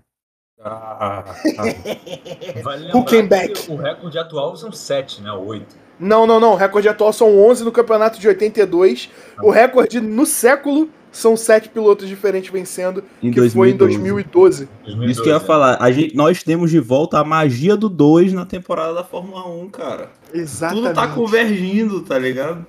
Vale 2.64 2.92
Huckenbeck. 2.94 3.48
lembrar 3.48 3.64
que 3.66 3.72
o 3.72 3.76
recorde 3.76 4.18
atual 4.18 4.56
são 4.56 4.72
7, 4.72 5.22
né? 5.22 5.32
8. 5.32 5.76
Não, 6.00 6.28
não, 6.28 6.40
não. 6.40 6.54
O 6.54 6.56
recorde 6.56 6.90
atual 6.90 7.14
são 7.14 7.38
11 7.48 7.64
no 7.64 7.72
campeonato 7.72 8.20
de 8.20 8.28
82. 8.28 9.10
O 9.42 9.50
recorde 9.50 10.02
no 10.02 10.26
século 10.26 10.90
são 11.12 11.38
7 11.38 11.70
pilotos 11.70 12.08
diferentes 12.10 12.52
vencendo, 12.52 13.04
Em 13.24 13.32
que 13.32 13.50
foi 13.50 13.70
em 13.72 13.78
2012. 13.78 14.68
2012, 14.84 15.12
Isso 15.12 15.24
que 15.24 15.30
eu 15.30 15.34
ia 15.34 15.40
né? 15.40 15.46
falar. 15.46 15.78
A 15.80 15.92
gente, 15.92 16.16
nós 16.16 16.44
temos 16.44 16.70
de 16.70 16.80
volta 16.80 17.20
a 17.20 17.24
magia 17.24 17.78
do 17.78 17.88
2 17.88 18.34
na 18.34 18.46
temporada 18.46 18.94
da 18.94 19.04
Fórmula 19.04 19.48
1, 19.48 19.70
cara. 19.70 20.10
Exatamente. 20.34 20.88
Tudo 20.88 20.96
tá 20.96 21.08
convergindo, 21.08 22.02
tá 22.02 22.20
ligado? 22.20 22.66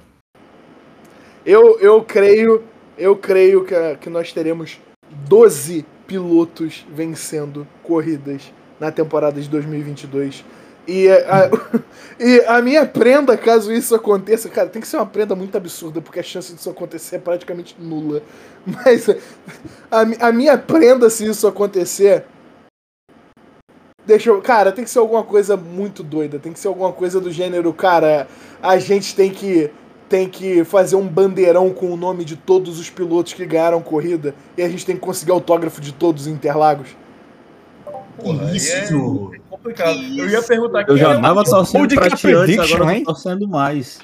Eu, 1.47 1.79
eu 1.79 2.03
creio, 2.03 2.65
eu 2.99 3.15
creio 3.15 3.65
que, 3.65 3.75
que 4.01 4.11
nós 4.11 4.33
teremos 4.33 4.81
12 5.29 5.87
pilotos 6.05 6.85
vencendo 6.93 7.65
corridas 7.85 8.53
na 8.81 8.91
temporada 8.91 9.41
de 9.41 9.49
2022. 9.49 10.45
E 10.89 11.09
a, 11.09 11.51
e 12.19 12.41
a 12.49 12.61
minha 12.61 12.85
prenda, 12.85 13.37
caso 13.37 13.73
isso 13.73 13.95
aconteça, 13.95 14.49
cara, 14.49 14.69
tem 14.69 14.83
que 14.83 14.89
ser 14.89 14.97
uma 14.97 15.07
prenda 15.07 15.37
muito 15.37 15.57
absurda, 15.57 16.01
porque 16.01 16.19
a 16.19 16.23
chance 16.23 16.53
disso 16.53 16.69
acontecer 16.69 17.17
é 17.17 17.21
praticamente 17.21 17.77
nula. 17.79 18.23
Mas 18.67 19.09
a, 19.89 20.29
a 20.29 20.33
minha 20.33 20.59
prenda, 20.59 21.09
se 21.09 21.27
isso 21.27 21.47
acontecer. 21.47 22.25
Deixa 24.05 24.31
eu. 24.31 24.43
Cara, 24.43 24.73
tem 24.73 24.83
que 24.83 24.91
ser 24.91 24.99
alguma 24.99 25.23
coisa 25.23 25.57
muito 25.57 26.03
doida. 26.03 26.41
Tem 26.41 26.53
que 26.53 26.59
ser 26.59 26.67
alguma 26.67 26.93
coisa 26.93 27.21
do 27.21 27.31
gênero, 27.31 27.73
cara. 27.73 28.27
A 28.61 28.79
gente 28.79 29.15
tem 29.15 29.31
que 29.31 29.71
tem 30.09 30.29
que 30.29 30.63
fazer 30.65 30.97
um 30.97 31.07
bandeirão 31.07 31.71
com 31.71 31.91
o 31.93 31.97
nome 31.97 32.25
de 32.25 32.37
todos 32.37 32.79
os 32.79 32.89
pilotos 32.89 33.33
que 33.33 33.45
ganharam 33.45 33.81
corrida 33.83 34.35
e 34.57 34.63
a 34.63 34.69
gente 34.69 34.87
tem 34.87 34.95
que 34.95 35.01
conseguir 35.03 35.33
autógrafo 35.33 35.81
de 35.81 35.93
todos 35.93 36.23
os 36.23 36.29
Interlagos. 36.29 36.91
Porra, 38.17 38.51
Isso! 38.57 39.31
é 39.35 39.39
complicado. 39.51 39.99
Eu 40.17 40.29
ia 40.31 40.43
perguntar 40.43 40.85
Eu 40.89 40.97
já 40.97 41.13
é 41.13 41.19
o- 41.19 41.21
tava 41.23 41.45
torcendo 41.45 41.95
pra 41.95 42.11
ti 42.11 42.33
antes, 42.33 42.59
agora 42.59 42.85
eu 42.85 42.91
hein? 42.97 43.05
tô 43.05 43.13
torcendo 43.13 43.47
mais. 43.49 43.99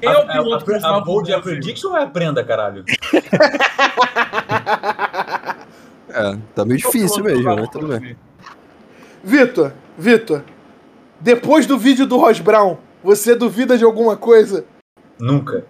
quem 0.00 0.08
é 0.10 0.12
o 0.12 0.18
A, 0.18 0.22
a, 0.22 0.26
piloto 0.32 0.64
que 0.64 0.70
a, 0.70 0.74
a 0.74 0.76
estava 0.76 1.00
Bold 1.00 1.32
é 1.32 1.34
a 1.34 1.40
prediction 1.40 1.90
ou 1.90 1.96
é 1.96 2.02
a 2.04 2.06
prenda, 2.06 2.44
caralho? 2.44 2.84
É, 6.10 6.38
tá 6.54 6.64
meio 6.64 6.78
difícil 6.78 7.22
mesmo, 7.22 7.44
mas 7.54 7.68
tudo 7.68 7.86
bem. 7.88 8.16
Vitor, 9.22 9.72
Vitor, 9.96 10.42
depois 11.20 11.66
do 11.66 11.78
vídeo 11.78 12.06
do 12.06 12.16
Ross 12.16 12.40
Brown, 12.40 12.78
você 13.04 13.34
duvida 13.34 13.76
de 13.76 13.84
alguma 13.84 14.16
coisa? 14.16 14.64
Nunca. 15.20 15.66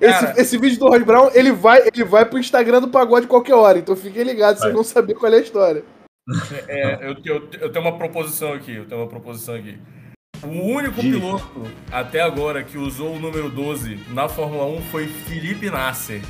Esse, 0.00 0.26
Cara. 0.26 0.40
esse 0.40 0.58
vídeo 0.58 0.78
do 0.78 0.88
Ross 0.88 1.02
Brown, 1.04 1.30
ele 1.32 1.52
vai, 1.52 1.86
ele 1.86 2.04
vai 2.04 2.24
pro 2.24 2.38
Instagram 2.38 2.80
do 2.80 2.88
Pagode 2.88 3.28
qualquer 3.28 3.54
hora, 3.54 3.78
então 3.78 3.94
fiquem 3.94 4.24
ligados, 4.24 4.60
vocês 4.60 4.74
vão 4.74 4.82
saber 4.82 5.14
qual 5.14 5.32
é 5.32 5.36
a 5.36 5.40
história. 5.40 5.84
É, 6.66 7.08
eu, 7.08 7.16
eu, 7.24 7.48
eu 7.60 7.72
tenho 7.72 7.84
uma 7.84 7.96
proposição 7.96 8.52
aqui, 8.52 8.74
eu 8.74 8.84
tenho 8.86 9.00
uma 9.00 9.08
proposição 9.08 9.54
aqui. 9.54 9.78
O 10.42 10.48
único 10.48 11.00
piloto 11.00 11.70
até 11.90 12.20
agora 12.20 12.64
que 12.64 12.76
usou 12.76 13.14
o 13.14 13.18
número 13.18 13.48
12 13.48 13.96
na 14.10 14.28
Fórmula 14.28 14.66
1 14.66 14.82
foi 14.90 15.06
Felipe 15.06 15.70
Nasser. 15.70 16.20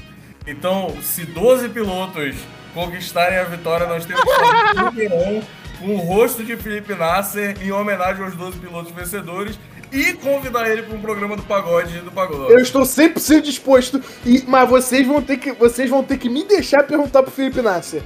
Então, 0.47 0.95
se 1.01 1.25
12 1.25 1.71
pilotos 1.71 2.37
conquistarem 2.75 3.39
a 3.39 3.45
vitória, 3.45 3.87
nós 3.87 4.05
temos 4.05 4.23
que 4.23 4.75
fazer 4.75 5.13
um 5.13 5.43
com 5.79 5.95
o 5.95 5.99
rosto 5.99 6.45
de 6.45 6.57
Felipe 6.57 6.95
Nasser 6.95 7.57
em 7.63 7.73
homenagem 7.73 8.23
aos 8.23 8.37
12 8.37 8.59
pilotos 8.59 8.93
vencedores 8.93 9.59
e 9.93 10.15
convidar 10.15 10.69
ele 10.71 10.83
para 10.83 10.97
um 10.97 11.01
programa 11.01 11.37
do 11.37 11.43
pagode 11.43 11.99
do 12.01 12.11
pagode. 12.11 12.51
Eu 12.51 12.59
estou 12.61 12.83
100% 12.83 13.43
disposto, 13.43 14.03
e, 14.25 14.43
mas 14.47 14.69
vocês 14.69 15.07
vão, 15.07 15.21
ter 15.21 15.37
que, 15.37 15.53
vocês 15.53 15.91
vão 15.91 16.03
ter 16.03 16.17
que 16.17 16.29
me 16.29 16.45
deixar 16.45 16.83
perguntar 16.85 17.23
pro 17.23 17.31
Felipe 17.31 17.61
Nasser. 17.61 18.03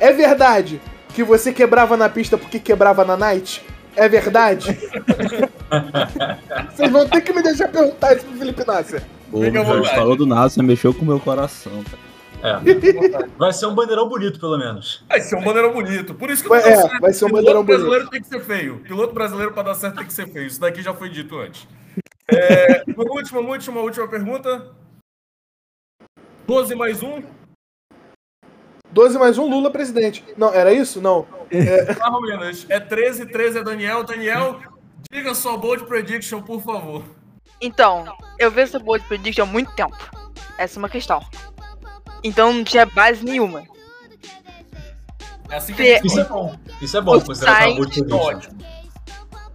É 0.00 0.12
verdade 0.12 0.80
que 1.14 1.22
você 1.22 1.52
quebrava 1.52 1.96
na 1.96 2.08
pista 2.08 2.38
porque 2.38 2.58
quebrava 2.58 3.04
na 3.04 3.16
night? 3.16 3.62
É 3.94 4.08
verdade? 4.08 4.78
vocês 6.74 6.90
vão 6.90 7.06
ter 7.08 7.20
que 7.20 7.32
me 7.32 7.42
deixar 7.42 7.68
perguntar 7.68 8.16
isso 8.16 8.24
pro 8.24 8.38
Felipe 8.38 8.66
Nasser. 8.66 9.02
Pô, 9.30 9.40
falou 9.94 10.16
do 10.16 10.26
você 10.26 10.62
mexeu 10.62 10.94
com 10.94 11.02
o 11.02 11.06
meu 11.06 11.20
coração. 11.20 11.82
cara. 11.84 12.05
É. 12.46 13.26
Vai 13.36 13.52
ser 13.52 13.66
um 13.66 13.74
bandeirão 13.74 14.08
bonito, 14.08 14.38
pelo 14.38 14.56
menos. 14.56 15.04
Vai 15.08 15.20
ser 15.20 15.36
um 15.36 15.42
bandeirão 15.42 15.72
bonito. 15.72 16.14
Por 16.14 16.30
isso 16.30 16.42
que 16.44 16.48
Vai- 16.48 16.60
é, 16.60 16.76
certo. 16.76 17.00
vai 17.00 17.12
ser 17.12 17.24
um 17.24 17.28
Piloto 17.28 17.42
bandeirão 17.44 17.64
bonito. 17.64 17.78
brasileiro 17.78 18.10
tem 18.10 18.20
que 18.22 18.28
ser 18.28 18.40
feio. 18.40 18.78
Piloto 18.80 19.12
brasileiro 19.14 19.52
pra 19.52 19.62
dar 19.64 19.74
certo 19.74 19.96
tem 19.96 20.06
que 20.06 20.12
ser 20.12 20.28
feio. 20.28 20.46
Isso 20.46 20.60
daqui 20.60 20.80
já 20.82 20.94
foi 20.94 21.08
dito 21.08 21.36
antes. 21.36 21.66
É, 22.28 22.84
uma 22.96 23.10
última, 23.12 23.40
uma 23.40 23.50
última, 23.50 23.80
última 23.80 24.06
pergunta. 24.08 24.70
12 26.46 26.74
mais 26.76 27.02
um, 27.02 27.22
12 28.92 29.18
mais 29.18 29.36
um, 29.36 29.46
Lula 29.48 29.70
presidente. 29.70 30.24
Não, 30.36 30.54
era 30.54 30.72
isso? 30.72 31.00
Não. 31.00 31.26
ou 32.12 32.22
menos. 32.22 32.64
É 32.70 32.78
13, 32.78 33.26
13 33.26 33.58
é 33.58 33.62
Daniel. 33.64 34.04
Daniel, 34.04 34.60
diga 35.10 35.34
sua 35.34 35.56
bold 35.58 35.84
prediction, 35.86 36.40
por 36.40 36.62
favor. 36.62 37.02
Então, 37.60 38.04
eu 38.38 38.50
vejo 38.50 38.68
essa 38.68 38.78
boa 38.78 38.98
de 38.98 39.06
prediction 39.06 39.42
há 39.42 39.46
muito 39.46 39.74
tempo. 39.74 39.96
Essa 40.56 40.78
é 40.78 40.78
uma 40.78 40.88
questão. 40.88 41.20
Então 42.22 42.52
não 42.52 42.64
tinha 42.64 42.86
base 42.86 43.24
nenhuma. 43.24 43.64
É 45.48 45.56
assim 45.56 45.74
que 45.74 45.94
a 45.94 46.00
Isso 46.02 46.20
é 46.20 46.24
bom. 46.24 46.56
Isso 46.80 46.96
é 46.96 47.00
bom, 47.00 47.16
é 47.16 47.20
boa 47.20 47.34
Sainz, 47.34 47.78
prediction. 47.78 48.16
ótimo. 48.16 48.58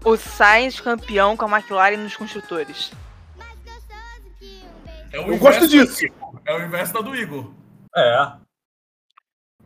O 0.03 0.18
Sainz 0.18 0.80
campeão 0.80 1.38
com 1.38 1.46
a 1.46 1.60
McLaren 1.60 1.98
nos 1.98 2.15
construtores. 2.15 2.91
É 5.12 5.20
o 5.20 5.24
Eu 5.24 5.34
inverso 5.34 5.39
gosto 5.39 5.68
disso. 5.68 6.06
É 6.46 6.56
o 6.56 6.65
inverso 6.65 6.94
da 6.94 7.01
do 7.01 7.15
Igor. 7.15 7.51
É. 7.96 8.32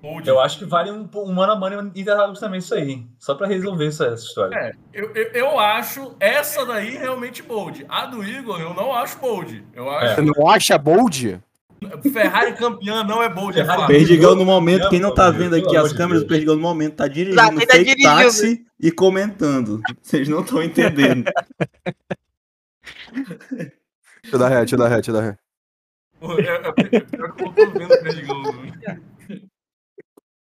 Bold. 0.01 0.27
Eu 0.27 0.39
acho 0.39 0.59
que 0.59 0.65
vale 0.65 0.91
um, 0.91 1.09
um 1.15 1.33
mano 1.33 1.53
a 1.53 1.55
mano 1.55 1.91
Interlagos 1.95 2.39
também 2.39 2.59
isso 2.59 2.73
aí. 2.75 3.05
Só 3.19 3.35
pra 3.35 3.47
resolver 3.47 3.87
essa, 3.87 4.07
essa 4.07 4.25
história. 4.25 4.55
É, 4.55 4.71
eu, 4.93 5.11
eu, 5.15 5.31
eu 5.31 5.59
acho 5.59 6.15
essa 6.19 6.65
daí 6.65 6.97
realmente 6.97 7.41
bold. 7.41 7.85
A 7.87 8.05
do 8.05 8.23
Igor 8.23 8.59
eu 8.59 8.73
não 8.73 8.93
acho 8.93 9.17
bold. 9.19 9.65
Eu 9.73 9.89
acho 9.89 10.15
Você 10.15 10.21
não 10.21 10.49
acha 10.49 10.77
bold? 10.77 11.41
Ferrari 12.11 12.53
campeã 12.55 13.03
não 13.03 13.21
é. 13.21 13.27
É 13.27 13.29
Ferrari 13.29 13.65
fato. 13.65 13.87
Perdigão 13.87 14.35
no 14.35 14.45
momento, 14.45 14.89
quem 14.89 14.99
não 14.99 15.13
tá 15.13 15.29
vendo 15.29 15.55
aqui 15.55 15.75
as 15.75 15.91
de 15.91 15.97
câmeras 15.97 16.23
do. 16.23 16.27
Perdigão 16.27 16.55
no 16.55 16.61
momento, 16.61 16.95
tá 16.95 17.07
dirigindo 17.07 17.41
tá 17.41 17.51
fake 17.51 17.95
dirigindo. 17.95 18.03
táxi 18.03 18.65
e 18.79 18.91
comentando. 18.91 19.81
Vocês 20.01 20.27
não 20.27 20.41
estão 20.41 20.61
entendendo. 20.61 21.25
Deixa 23.11 24.35
eu 24.35 24.39
dar 24.39 24.49
ré, 24.49 24.57
deixa 24.57 24.75
eu 24.75 24.79
dar 24.79 24.87
ré, 24.87 24.95
deixa 24.95 25.11
eu 25.11 25.15
dar 25.15 25.21
ré. 25.21 25.37
É, 26.21 26.95
é, 26.95 26.97
é 26.97 26.99
pior 27.01 27.31
que 27.33 27.43
eu 27.43 27.51
tô 27.51 27.71
vendo 27.71 27.93
o 27.93 28.03
Perdigão. 28.03 28.43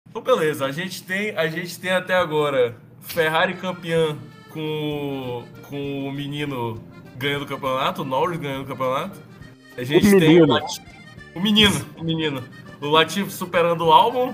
Então, 0.09 0.21
beleza. 0.21 0.65
A 0.65 0.71
gente, 0.71 1.03
tem, 1.03 1.37
a 1.37 1.47
gente 1.47 1.79
tem 1.79 1.91
até 1.91 2.15
agora 2.15 2.75
Ferrari 3.01 3.53
campeã 3.53 4.17
com, 4.49 5.45
com 5.69 6.07
o 6.07 6.11
menino 6.11 6.81
ganhando 7.17 7.43
o 7.43 7.47
campeonato, 7.47 8.01
o 8.01 8.05
Norris 8.05 8.39
ganhando 8.39 8.63
o 8.63 8.67
campeonato. 8.67 9.19
A 9.77 9.83
gente 9.83 10.15
O 10.15 10.19
tem 10.19 10.41
o. 10.41 10.47
O 11.37 11.39
menino, 11.39 11.75
o 11.95 12.03
menino. 12.03 12.43
O 12.81 12.87
Latifi 12.87 13.29
superando 13.29 13.85
o 13.85 13.91
Albon. 13.91 14.33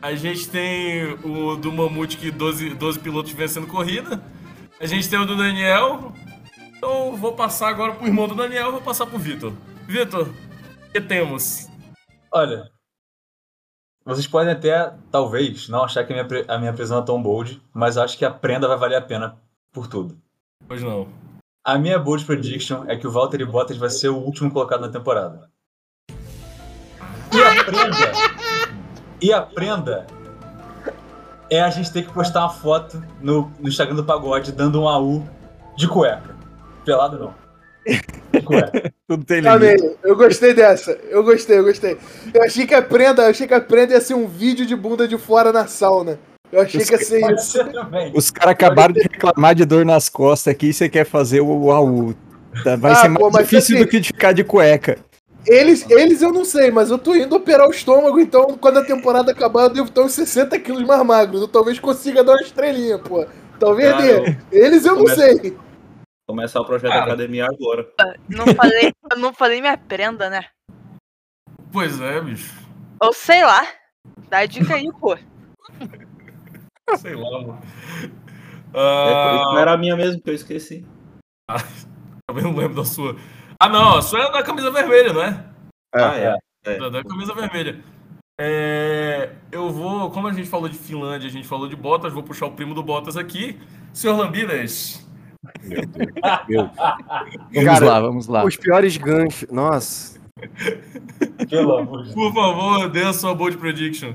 A 0.00 0.14
gente 0.14 0.48
tem 0.48 1.12
o 1.24 1.56
do 1.56 1.72
Mamute 1.72 2.16
que 2.16 2.30
12, 2.30 2.74
12 2.74 3.00
pilotos 3.00 3.32
vencendo 3.32 3.66
corrida. 3.66 4.22
A 4.78 4.86
gente 4.86 5.10
tem 5.10 5.18
o 5.18 5.26
do 5.26 5.36
Daniel. 5.36 6.12
Então 6.76 7.16
vou 7.16 7.32
passar 7.32 7.70
agora 7.70 7.94
pro 7.94 8.06
irmão 8.06 8.28
do 8.28 8.36
Daniel, 8.36 8.70
vou 8.70 8.80
passar 8.80 9.04
pro 9.04 9.18
Vitor. 9.18 9.52
Vitor, 9.88 10.28
o 10.28 10.92
que 10.92 11.00
temos? 11.00 11.68
Olha, 12.32 12.70
vocês 14.04 14.28
podem 14.28 14.52
até, 14.52 14.94
talvez, 15.10 15.68
não 15.68 15.82
achar 15.82 16.04
que 16.06 16.12
a 16.12 16.22
minha, 16.22 16.44
a 16.46 16.58
minha 16.58 16.72
prisão 16.72 17.00
é 17.00 17.04
tão 17.04 17.20
bold, 17.20 17.60
mas 17.72 17.98
acho 17.98 18.16
que 18.16 18.24
a 18.24 18.30
prenda 18.30 18.68
vai 18.68 18.76
valer 18.76 18.96
a 18.96 19.02
pena 19.02 19.36
por 19.72 19.88
tudo. 19.88 20.16
Pois 20.68 20.80
não. 20.80 21.08
A 21.64 21.76
minha 21.76 21.98
bold 21.98 22.24
prediction 22.24 22.84
é 22.86 22.96
que 22.96 23.08
o 23.08 23.10
Valtteri 23.10 23.44
Bottas 23.44 23.76
vai 23.76 23.90
ser 23.90 24.10
o 24.10 24.18
último 24.18 24.52
colocado 24.52 24.82
na 24.82 24.88
temporada. 24.88 25.52
E 27.70 27.72
a 27.72 27.82
prenda. 27.86 28.12
e 29.20 29.32
a 29.32 29.42
prenda 29.42 30.06
é 31.50 31.60
a 31.60 31.70
gente 31.70 31.92
ter 31.92 32.02
que 32.02 32.12
postar 32.12 32.40
uma 32.40 32.50
foto 32.50 33.02
no, 33.20 33.50
no 33.60 33.68
Instagram 33.68 33.94
do 33.96 34.04
Pagode 34.04 34.52
dando 34.52 34.80
um 34.82 34.88
AU 34.88 35.26
de 35.76 35.86
cueca. 35.88 36.34
Pelado 36.84 37.18
não. 37.18 37.34
De 38.32 38.40
cueca. 38.42 38.92
Tudo 39.08 39.24
tem 39.24 39.40
limite. 39.40 39.56
Amei. 39.56 39.96
Eu 40.02 40.16
gostei 40.16 40.54
dessa. 40.54 40.92
Eu 41.08 41.22
gostei, 41.22 41.58
eu 41.58 41.64
gostei. 41.64 41.98
Eu 42.32 42.42
achei 42.42 42.66
que 42.66 42.74
a 42.74 42.82
prenda, 42.82 43.22
eu 43.22 43.30
achei 43.30 43.46
que 43.46 43.54
a 43.54 43.60
prenda 43.60 43.92
ia 43.94 44.00
ser 44.00 44.14
um 44.14 44.26
vídeo 44.26 44.64
de 44.66 44.74
bunda 44.74 45.06
de 45.06 45.18
fora 45.18 45.52
na 45.52 45.66
sauna. 45.66 46.18
Eu 46.52 46.60
achei 46.60 46.84
que 46.84 46.92
ia 46.92 46.98
ser 46.98 47.20
Pode 47.20 47.34
isso. 47.40 47.52
ser 47.52 47.70
também. 47.72 48.12
Os 48.14 48.30
caras 48.30 48.52
acabaram 48.52 48.92
de 48.94 49.00
reclamar 49.00 49.54
de 49.54 49.64
dor 49.64 49.84
nas 49.84 50.08
costas 50.08 50.52
aqui 50.52 50.68
e 50.68 50.72
você 50.74 50.88
quer 50.88 51.04
fazer 51.04 51.40
o 51.40 51.70
AU. 51.70 52.14
Tá, 52.62 52.76
Vai 52.76 52.92
Ah, 52.92 52.96
ser 52.96 53.08
pô, 53.14 53.22
mais 53.24 53.32
mas 53.34 53.42
difícil 53.48 53.76
assim- 53.76 53.84
do 53.84 53.90
que 53.90 54.00
de 54.00 54.06
ficar 54.08 54.32
de 54.32 54.44
cueca. 54.44 54.98
Eles, 55.46 55.88
eles 55.90 56.22
eu 56.22 56.32
não 56.32 56.44
sei, 56.44 56.70
mas 56.70 56.90
eu 56.90 56.98
tô 56.98 57.14
indo 57.14 57.36
operar 57.36 57.66
o 57.68 57.70
estômago, 57.70 58.18
então 58.18 58.56
quando 58.58 58.78
a 58.78 58.84
temporada 58.84 59.30
acabar 59.32 59.64
eu 59.64 59.70
devo 59.70 59.88
estar 59.88 60.02
uns 60.02 60.12
60 60.12 60.58
quilos 60.60 60.82
mais 60.84 61.04
magros. 61.04 61.42
Eu 61.42 61.48
talvez 61.48 61.78
consiga 61.78 62.24
dar 62.24 62.32
uma 62.32 62.40
estrelinha, 62.42 62.98
pô. 62.98 63.26
Talvez 63.60 63.94
dê. 63.98 64.36
Eles 64.50 64.84
eu 64.84 64.94
não 64.96 65.02
Começa- 65.04 65.20
sei. 65.36 65.56
Começar 66.26 66.60
o 66.60 66.64
projeto 66.64 66.90
Cara. 66.90 67.00
da 67.00 67.06
academia 67.12 67.44
agora. 67.46 67.86
Não 68.28 68.46
falei, 68.54 68.92
eu 69.12 69.18
não 69.18 69.34
falei 69.34 69.60
minha 69.60 69.76
prenda, 69.76 70.30
né? 70.30 70.46
Pois 71.70 72.00
é, 72.00 72.18
bicho. 72.20 72.54
Ou 73.00 73.12
sei 73.12 73.44
lá. 73.44 73.66
Dá 74.30 74.38
a 74.38 74.46
dica 74.46 74.74
aí, 74.74 74.90
pô. 74.98 75.16
Sei 76.98 77.14
lá, 77.14 77.30
mano. 77.40 77.58
É, 78.72 79.34
isso 79.36 79.44
não 79.44 79.56
Ah, 79.56 79.60
era 79.60 79.72
a 79.72 79.76
minha 79.76 79.96
mesmo, 79.96 80.20
que 80.20 80.30
eu 80.30 80.34
esqueci. 80.34 80.86
também 82.26 82.44
não 82.44 82.54
lembro 82.54 82.74
da 82.76 82.84
sua. 82.84 83.16
Ah, 83.60 83.68
não, 83.68 83.96
a 83.98 84.02
sua 84.02 84.20
é 84.20 84.32
da 84.32 84.42
camisa 84.42 84.70
vermelha, 84.70 85.12
não 85.12 85.22
é? 85.22 85.44
Ah, 85.94 86.16
é. 86.16 86.36
É. 86.66 86.78
Da, 86.78 86.88
da 86.88 87.04
camisa 87.04 87.34
vermelha. 87.34 87.78
É, 88.40 89.30
eu 89.52 89.70
vou, 89.70 90.10
como 90.10 90.26
a 90.26 90.32
gente 90.32 90.48
falou 90.48 90.68
de 90.68 90.76
Finlândia, 90.76 91.28
a 91.28 91.32
gente 91.32 91.46
falou 91.46 91.68
de 91.68 91.76
Bottas, 91.76 92.12
vou 92.12 92.22
puxar 92.22 92.46
o 92.46 92.52
primo 92.52 92.74
do 92.74 92.82
Bottas 92.82 93.16
aqui. 93.16 93.58
Senhor 93.92 94.16
Lambinas, 94.16 95.06
Vamos 96.48 97.64
Cara, 97.64 97.84
lá, 97.86 98.00
vamos 98.00 98.26
lá. 98.26 98.44
Os 98.44 98.56
piores 98.56 98.96
ganchos. 98.96 99.48
Nossa. 99.50 100.18
Pelo 101.48 101.76
amor 101.78 101.98
de 102.02 102.04
Deus. 102.04 102.14
por 102.14 102.34
favor, 102.34 102.88
dê 102.90 103.02
a 103.04 103.12
sua 103.12 103.34
bold 103.34 103.56
prediction. 103.58 104.14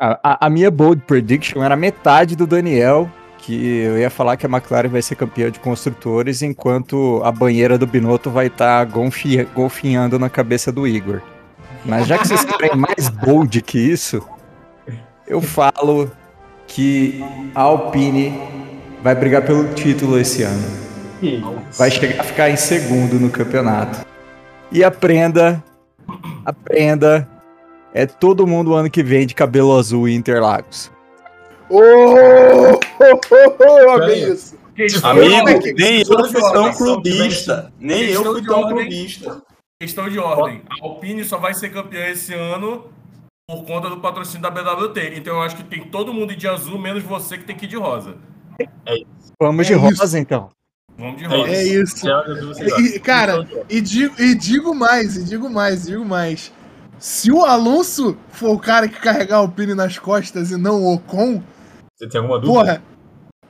A, 0.00 0.18
a- 0.32 0.46
a 0.46 0.50
minha 0.50 0.70
bold 0.70 1.02
prediction 1.02 1.62
era 1.62 1.76
metade 1.76 2.34
do 2.34 2.46
Daniel, 2.46 3.10
que 3.42 3.78
eu 3.78 3.98
ia 3.98 4.10
falar 4.10 4.36
que 4.36 4.46
a 4.46 4.48
McLaren 4.48 4.88
vai 4.88 5.02
ser 5.02 5.16
campeã 5.16 5.50
de 5.50 5.58
construtores, 5.58 6.42
enquanto 6.42 7.20
a 7.24 7.32
banheira 7.32 7.78
do 7.78 7.86
Binotto 7.86 8.30
vai 8.30 8.46
estar 8.46 8.86
golfinhando 9.54 10.18
na 10.18 10.28
cabeça 10.28 10.70
do 10.70 10.86
Igor. 10.86 11.20
Mas 11.84 12.06
já 12.06 12.18
que 12.18 12.28
vocês 12.28 12.44
querem 12.44 12.76
mais 12.76 13.08
bold 13.08 13.62
que 13.62 13.78
isso, 13.78 14.22
eu 15.26 15.40
falo 15.40 16.10
que 16.66 17.24
a 17.54 17.62
Alpine 17.62 18.38
vai 19.02 19.14
brigar 19.14 19.42
pelo 19.42 19.72
título 19.74 20.18
esse 20.18 20.42
ano. 20.42 20.62
Vai 21.78 21.90
chegar 21.90 22.20
a 22.20 22.24
ficar 22.24 22.50
em 22.50 22.56
segundo 22.56 23.18
no 23.18 23.30
campeonato. 23.30 24.04
E 24.70 24.84
a 24.84 24.90
prenda, 24.90 25.62
a 26.44 26.52
prenda 26.52 27.28
é 27.92 28.06
todo 28.06 28.46
mundo 28.46 28.74
ano 28.74 28.90
que 28.90 29.02
vem 29.02 29.26
de 29.26 29.34
cabelo 29.34 29.76
azul 29.76 30.06
em 30.06 30.14
Interlagos. 30.14 30.90
Ô, 31.70 31.78
oh, 31.78 32.72
oh, 32.72 33.56
oh, 33.60 33.78
eu 33.78 33.90
amei 33.92 34.20
Peraí. 34.20 34.32
isso. 34.32 34.58
Questão, 34.74 35.10
Amigo, 35.10 35.46
nem 35.76 36.00
eu 36.00 36.28
fui 36.28 36.52
tão 36.52 36.72
clubista. 36.72 37.72
Nem 37.78 38.10
eu 38.10 38.24
fui 38.24 38.44
tão 38.44 38.68
clubista. 38.68 39.42
Questão 39.80 40.08
de 40.08 40.18
ordem. 40.18 40.62
A 40.68 40.84
Alpine 40.84 41.24
só 41.24 41.38
vai 41.38 41.54
ser 41.54 41.70
campeã 41.70 42.06
esse 42.08 42.34
ano 42.34 42.86
por 43.48 43.64
conta 43.64 43.88
do 43.88 44.00
patrocínio 44.00 44.42
da 44.42 44.50
BWT. 44.50 45.12
Então 45.16 45.36
eu 45.36 45.42
acho 45.42 45.56
que 45.56 45.64
tem 45.64 45.84
todo 45.84 46.12
mundo 46.12 46.34
de 46.34 46.48
azul, 46.48 46.78
menos 46.78 47.02
você 47.02 47.38
que 47.38 47.44
tem 47.44 47.56
que 47.56 47.66
ir 47.66 47.68
de 47.68 47.76
rosa. 47.76 48.16
Vamos 49.40 49.66
de 49.66 49.72
É 49.72 49.76
rosa 49.76 50.04
isso. 50.04 50.18
então. 50.18 50.48
Vamos 50.98 51.18
de 51.18 51.24
É 51.24 51.28
rosa. 51.28 51.52
É 51.52 51.62
isso. 51.62 52.06
E, 52.96 52.98
cara, 53.00 53.46
e 53.68 53.80
digo, 53.80 54.20
e 54.20 54.34
digo 54.34 54.74
mais, 54.74 55.16
e 55.16 55.24
digo 55.24 55.48
mais, 55.48 55.86
digo 55.86 56.04
mais. 56.04 56.52
Se 56.98 57.32
o 57.32 57.44
Alonso 57.44 58.16
for 58.28 58.50
o 58.50 58.58
cara 58.58 58.86
que 58.86 59.00
carregar 59.00 59.36
a 59.36 59.38
Alpine 59.38 59.74
nas 59.74 59.98
costas 59.98 60.50
e 60.50 60.56
não 60.56 60.82
o 60.82 60.94
Ocon, 60.94 61.42
Você 62.00 62.08
tem 62.08 62.18
alguma 62.18 62.38
dúvida? 62.40 62.58
porra. 62.64 62.82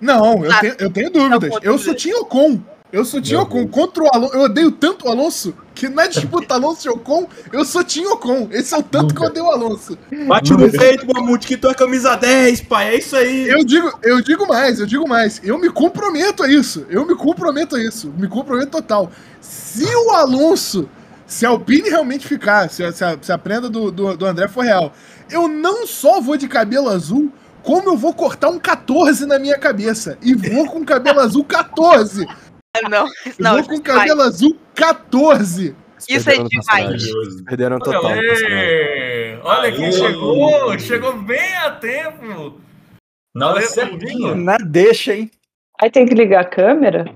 Não, 0.00 0.44
eu 0.44 0.50
Ah, 0.50 0.60
tenho, 0.60 0.74
eu 0.80 0.90
tenho 0.90 1.10
dúvidas. 1.10 1.52
Eu 1.62 1.78
sou 1.78 1.94
Tim 1.94 2.12
Ocon. 2.14 2.60
Eu 2.92 3.04
sou 3.04 3.20
Tim 3.22 3.34
Meu 3.34 3.42
Ocon. 3.42 3.68
Contra 3.68 4.02
o 4.02 4.08
Alonso. 4.12 4.34
Eu 4.34 4.40
odeio 4.40 4.72
tanto 4.72 5.06
o 5.06 5.08
Alonso 5.08 5.54
que 5.72 5.88
na 5.88 6.08
disputa 6.08 6.54
Alonso 6.54 6.88
e 6.88 6.90
Ocon, 6.90 7.28
eu 7.52 7.64
sou 7.64 7.84
Tim 7.84 8.04
Ocon. 8.06 8.48
Esse 8.50 8.74
é 8.74 8.78
o 8.78 8.82
tanto 8.82 9.14
que 9.14 9.22
eu 9.22 9.26
odeio 9.28 9.46
o 9.46 9.50
Alonso. 9.52 9.96
Bate 10.26 10.50
no 10.50 10.68
peito, 10.68 11.06
Mamute, 11.06 11.46
que 11.46 11.56
tu 11.56 11.68
é 11.70 11.74
camisa 11.74 12.16
10, 12.16 12.62
pai. 12.62 12.88
É 12.88 12.98
isso 12.98 13.14
aí. 13.14 13.48
Eu 13.48 13.64
digo, 13.64 13.92
eu 14.02 14.20
digo 14.20 14.48
mais, 14.48 14.80
eu 14.80 14.86
digo 14.86 15.08
mais. 15.08 15.40
Eu 15.44 15.56
me 15.56 15.70
comprometo 15.70 16.42
a 16.42 16.48
isso. 16.50 16.84
Eu 16.90 17.06
me 17.06 17.14
comprometo 17.14 17.76
a 17.76 17.80
isso. 17.80 18.12
Me 18.18 18.26
comprometo 18.26 18.72
total. 18.72 19.12
Se 19.40 19.84
o 19.94 20.10
Alonso, 20.10 20.88
se 21.24 21.46
a 21.46 21.50
Alpine 21.50 21.88
realmente 21.88 22.26
ficar, 22.26 22.68
se 22.68 22.82
a, 22.82 22.90
se 22.90 23.04
a, 23.04 23.16
se 23.20 23.30
a 23.30 23.38
prenda 23.38 23.68
do, 23.70 23.92
do, 23.92 24.16
do 24.16 24.26
André 24.26 24.48
for 24.48 24.64
real, 24.64 24.92
eu 25.30 25.46
não 25.46 25.86
só 25.86 26.20
vou 26.20 26.36
de 26.36 26.48
cabelo 26.48 26.88
azul, 26.88 27.30
como 27.62 27.90
eu 27.90 27.96
vou 27.96 28.14
cortar 28.14 28.48
um 28.48 28.58
14 28.58 29.26
na 29.26 29.38
minha 29.38 29.58
cabeça. 29.58 30.18
E 30.22 30.34
vou 30.34 30.66
com 30.66 30.84
cabelo 30.84 31.20
azul 31.20 31.44
14. 31.44 32.26
Ah, 32.74 32.88
Não, 32.88 33.06
Eu 33.06 33.34
não, 33.38 33.54
vou 33.56 33.64
com 33.64 33.74
é 33.74 33.80
cabelo 33.80 34.22
azul 34.22 34.56
14 34.74 35.74
Isso 36.08 36.30
é 36.30 36.34
demais. 36.42 37.04
Perderam 37.44 37.78
total. 37.78 38.06
Aê! 38.06 39.38
Olha 39.42 39.72
quem 39.72 39.86
Aê! 39.86 39.92
chegou! 39.92 40.78
Chegou 40.78 41.18
bem 41.18 41.54
a 41.56 41.72
tempo! 41.72 42.60
Na 43.34 43.48
hora 43.48 43.54
Valeu, 43.60 43.68
certinha. 43.68 44.34
Na 44.34 44.56
deixa, 44.56 45.14
hein? 45.14 45.30
Aí 45.80 45.90
tem 45.90 46.06
que 46.06 46.14
ligar 46.14 46.42
a 46.42 46.48
câmera? 46.48 47.14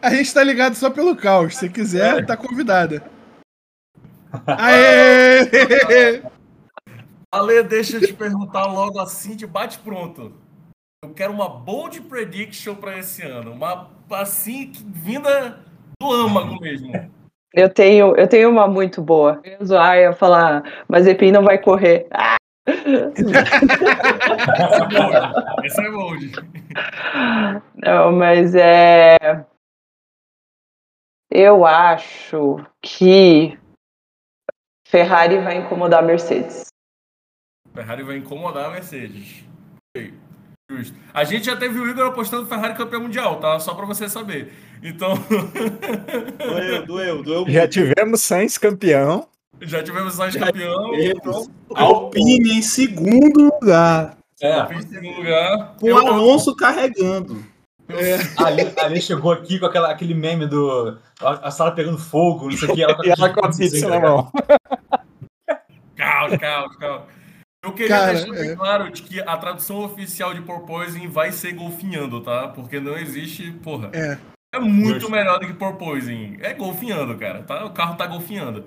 A 0.00 0.10
gente 0.10 0.34
tá 0.34 0.42
ligado 0.42 0.74
só 0.74 0.90
pelo 0.90 1.14
caos. 1.14 1.56
Se 1.56 1.68
quiser, 1.68 2.26
tá 2.26 2.36
convidada. 2.36 3.02
Aê! 4.46 6.22
Ale, 7.32 7.62
deixa 7.62 7.96
eu 7.96 8.00
te 8.06 8.12
perguntar 8.12 8.66
logo 8.66 8.98
assim 9.00 9.34
de 9.34 9.46
bate 9.46 9.78
pronto. 9.78 10.32
Eu 11.02 11.14
quero 11.14 11.32
uma 11.32 11.48
bold 11.48 12.02
prediction 12.02 12.74
pra 12.74 12.98
esse 12.98 13.22
ano. 13.22 13.52
Uma 13.52 13.90
assim, 14.10 14.70
que- 14.70 14.84
vinda 14.84 15.58
do 16.00 16.12
âmago 16.12 16.60
mesmo. 16.60 16.92
Eu 17.54 17.72
tenho, 17.72 18.14
eu 18.16 18.28
tenho 18.28 18.50
uma 18.50 18.68
muito 18.68 19.00
boa. 19.02 19.40
Eu 19.44 19.52
ia 19.52 19.64
zoar, 19.64 19.96
eu 19.96 20.02
ia 20.02 20.12
falar, 20.12 20.84
mas 20.88 21.06
Epim 21.06 21.32
não 21.32 21.42
vai 21.42 21.58
correr. 21.58 22.06
Ah! 22.14 22.36
Essa 25.64 25.82
é 25.82 25.90
bold. 25.90 26.32
É 26.32 26.40
bold. 26.40 27.62
Não, 27.74 28.12
mas 28.12 28.54
é. 28.54 29.16
Eu 31.28 31.66
acho 31.66 32.64
que 32.80 33.58
Ferrari 34.86 35.38
vai 35.40 35.56
incomodar 35.56 36.04
a 36.04 36.06
Mercedes. 36.06 36.71
Ferrari 37.74 38.02
vai 38.02 38.16
incomodar 38.18 38.66
a 38.66 38.70
Mercedes. 38.70 39.44
Justo. 40.70 40.96
A 41.12 41.24
gente 41.24 41.44
já 41.46 41.56
teve 41.56 41.78
o 41.78 41.88
Igor 41.88 42.06
apostando 42.06 42.46
Ferrari 42.46 42.74
campeão 42.74 43.02
mundial, 43.02 43.36
tá? 43.40 43.58
Só 43.60 43.74
pra 43.74 43.84
você 43.86 44.08
saber. 44.08 44.52
Então, 44.82 45.14
Doeu, 46.38 46.86
doeu, 46.86 47.22
doeu. 47.22 47.44
Já 47.48 47.68
tivemos 47.68 48.22
Sainz 48.22 48.56
campeão. 48.58 49.28
já 49.60 49.82
tivemos 49.82 50.14
Sainz 50.14 50.34
Já 50.34 50.46
campeão. 50.46 50.90
tivemos. 50.92 51.16
Então, 51.16 51.46
Alpine 51.74 52.58
em 52.58 52.62
segundo 52.62 53.44
lugar. 53.44 54.16
É, 54.40 54.66
fez 54.66 54.84
segundo 54.86 55.16
lugar. 55.18 55.74
Com 55.78 55.86
o 55.92 55.96
Alonso 55.98 56.56
carregando. 56.56 57.44
ali, 58.38 58.72
ali 58.82 59.00
chegou 59.02 59.30
aqui 59.32 59.58
com 59.58 59.66
aquela, 59.66 59.90
aquele 59.90 60.14
meme 60.14 60.46
do. 60.46 60.98
A, 61.20 61.48
a 61.48 61.50
sala 61.50 61.72
pegando 61.72 61.98
fogo, 61.98 62.48
não 62.50 62.56
sei 62.56 62.68
o 62.68 62.74
que. 62.74 62.82
Ela 62.82 62.96
E 63.04 63.10
ela 63.10 63.28
com 63.30 63.44
a 63.44 63.50
pizza 63.50 63.88
na 63.88 64.00
mão. 64.00 64.32
Calma, 65.96 66.38
calma, 66.38 66.76
calma. 66.78 67.06
Eu 67.64 67.72
queria 67.72 67.88
Cara, 67.96 68.12
deixar 68.14 68.32
bem 68.32 68.50
é. 68.50 68.56
claro 68.56 68.90
de 68.90 69.02
que 69.02 69.20
a 69.20 69.36
tradução 69.36 69.84
oficial 69.84 70.34
de 70.34 70.42
porpoising 70.42 71.08
vai 71.08 71.30
ser 71.30 71.52
golfinhando, 71.52 72.20
tá? 72.20 72.48
Porque 72.48 72.80
não 72.80 72.98
existe, 72.98 73.52
porra. 73.62 73.90
É. 73.92 74.18
É 74.54 74.58
muito 74.58 75.00
Justo. 75.00 75.10
melhor 75.10 75.38
do 75.38 75.46
que 75.46 75.54
porpoising. 75.54 76.38
É 76.40 76.52
golfinhando, 76.52 77.16
cara. 77.16 77.42
Tá? 77.42 77.64
O 77.64 77.70
carro 77.70 77.96
tá 77.96 78.06
golfinhando. 78.06 78.64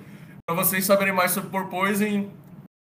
Pra 0.47 0.55
vocês 0.55 0.85
saberem 0.85 1.13
mais 1.13 1.31
sobre 1.31 1.49
porpoising, 1.49 2.31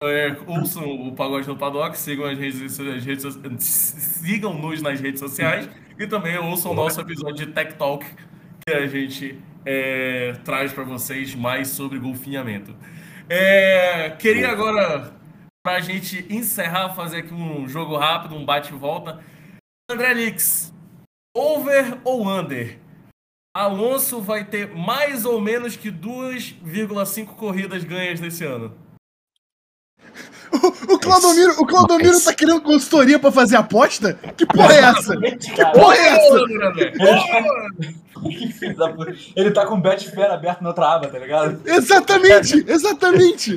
É, 0.02 0.34
ouçam 0.46 0.84
o 0.84 1.14
Pagode 1.14 1.46
no 1.46 1.56
Paddock, 1.56 1.96
sigam 1.98 2.24
as 2.24 2.38
redes, 2.38 2.80
as 2.80 3.04
redes 3.04 3.26
sigam-nos 3.60 4.80
nas 4.80 4.98
redes 4.98 5.20
sociais 5.20 5.68
e 5.98 6.06
também 6.06 6.38
ouçam 6.38 6.72
o 6.72 6.74
nosso 6.74 6.98
episódio 7.02 7.46
de 7.46 7.52
Tech 7.52 7.74
Talk 7.74 8.06
que 8.66 8.72
a 8.72 8.86
gente 8.86 9.38
é, 9.66 10.34
traz 10.42 10.72
para 10.72 10.84
vocês 10.84 11.34
mais 11.34 11.68
sobre 11.68 11.98
golfinhamento. 11.98 12.74
É, 13.28 14.08
queria 14.18 14.50
agora, 14.50 15.12
para 15.62 15.76
a 15.76 15.80
gente 15.80 16.26
encerrar, 16.30 16.94
fazer 16.94 17.18
aqui 17.18 17.34
um 17.34 17.68
jogo 17.68 17.96
rápido, 17.96 18.34
um 18.34 18.44
bate 18.44 18.72
e 18.72 18.76
volta. 18.76 19.20
André 19.90 20.14
Lix, 20.14 20.72
over 21.36 21.98
ou 22.04 22.26
under? 22.26 22.78
Alonso 23.54 24.20
vai 24.20 24.44
ter 24.44 24.70
mais 24.74 25.24
ou 25.24 25.40
menos 25.40 25.76
que 25.76 25.90
2,5 25.90 27.34
corridas 27.34 27.82
ganhas 27.84 28.20
nesse 28.20 28.44
ano. 28.44 28.74
O 30.88 30.98
Claudomiro, 30.98 31.52
o 31.60 31.66
Claudomiro 31.66 32.12
Mas- 32.12 32.24
tá 32.24 32.34
querendo 32.34 32.60
consultoria 32.62 33.18
pra 33.18 33.30
fazer 33.30 33.56
aposta? 33.56 34.14
Que 34.36 34.44
porra 34.46 34.74
é 34.74 34.78
essa? 34.80 35.16
Que 35.16 35.64
porra 35.72 35.94
é 35.96 36.08
essa? 36.08 36.38
Puta. 38.14 39.16
Ele 39.36 39.50
tá 39.52 39.64
com 39.66 39.74
o 39.74 39.80
Betfair 39.80 40.30
aberto 40.32 40.60
na 40.62 40.68
outra 40.70 40.94
aba, 40.94 41.08
tá 41.08 41.18
ligado? 41.18 41.60
Exatamente, 41.68 42.64
exatamente. 42.68 43.56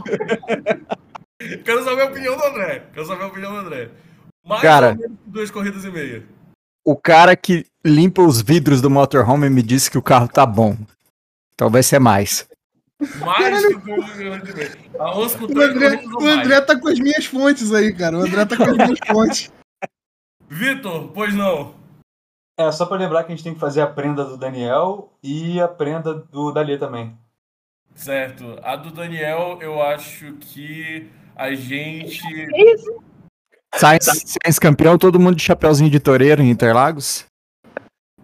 Quero 1.58 1.84
saber 1.84 2.02
a 2.02 2.06
opinião 2.06 2.38
do 2.38 2.44
André. 2.44 2.84
Quero 2.94 3.06
saber 3.06 3.24
a 3.24 3.28
opinião 3.28 3.52
do 3.52 3.60
André. 3.60 3.90
Mais 4.46 4.62
Cara. 4.62 4.90
ou 4.90 4.96
menos 4.96 5.18
que 5.24 5.30
duas 5.30 5.52
corridas 5.52 5.86
e 5.86 5.92
meia. 5.92 6.26
O 6.86 6.96
cara 6.96 7.36
que 7.36 7.66
limpa 7.84 8.22
os 8.22 8.42
vidros 8.42 8.82
do 8.82 8.90
motorhome 8.90 9.50
me 9.50 9.62
disse 9.62 9.90
que 9.90 9.98
o 9.98 10.02
carro 10.02 10.28
tá 10.28 10.46
bom. 10.46 10.78
Então 11.54 11.70
vai 11.70 11.84
ser 11.84 12.00
mais. 12.00 12.48
Mais 13.20 13.66
que 13.66 13.74
e. 13.74 15.00
Alonso 15.00 15.38
com 15.38 15.46
O 15.46 15.48
três 15.48 15.70
André, 15.70 16.04
o. 16.06 16.28
André 16.28 16.62
tá 16.62 16.80
com 16.80 16.88
as 16.88 17.00
minhas 17.00 17.26
fontes 17.26 17.74
aí, 17.74 17.94
cara. 17.94 18.18
O 18.18 18.22
André 18.22 18.46
tá 18.46 18.58
com 18.58 18.64
as 18.64 18.78
minhas 18.78 19.00
fontes. 19.08 19.52
Vitor, 20.48 21.10
pois 21.14 21.34
não. 21.34 21.76
É, 22.58 22.72
só 22.72 22.86
pra 22.86 22.98
lembrar 22.98 23.24
que 23.24 23.32
a 23.32 23.36
gente 23.36 23.44
tem 23.44 23.54
que 23.54 23.60
fazer 23.60 23.82
a 23.82 23.88
prenda 23.88 24.24
do 24.24 24.38
Daniel 24.38 25.12
e 25.24 25.60
a 25.60 25.68
prenda 25.68 26.14
do 26.14 26.52
Dali 26.52 26.78
também. 26.78 27.18
Certo. 27.96 28.60
A 28.62 28.76
do 28.76 28.92
Daniel, 28.92 29.58
eu 29.62 29.82
acho 29.82 30.34
que 30.34 31.10
a 31.36 31.54
gente. 31.54 32.22
Sainz, 33.76 34.06
Sainz 34.06 34.60
campeão, 34.60 34.98
todo 34.98 35.20
mundo 35.20 35.36
de 35.36 35.44
chapeuzinho 35.44 35.90
de 35.90 36.00
toureiro 36.00 36.42
em 36.42 36.50
Interlagos. 36.50 37.26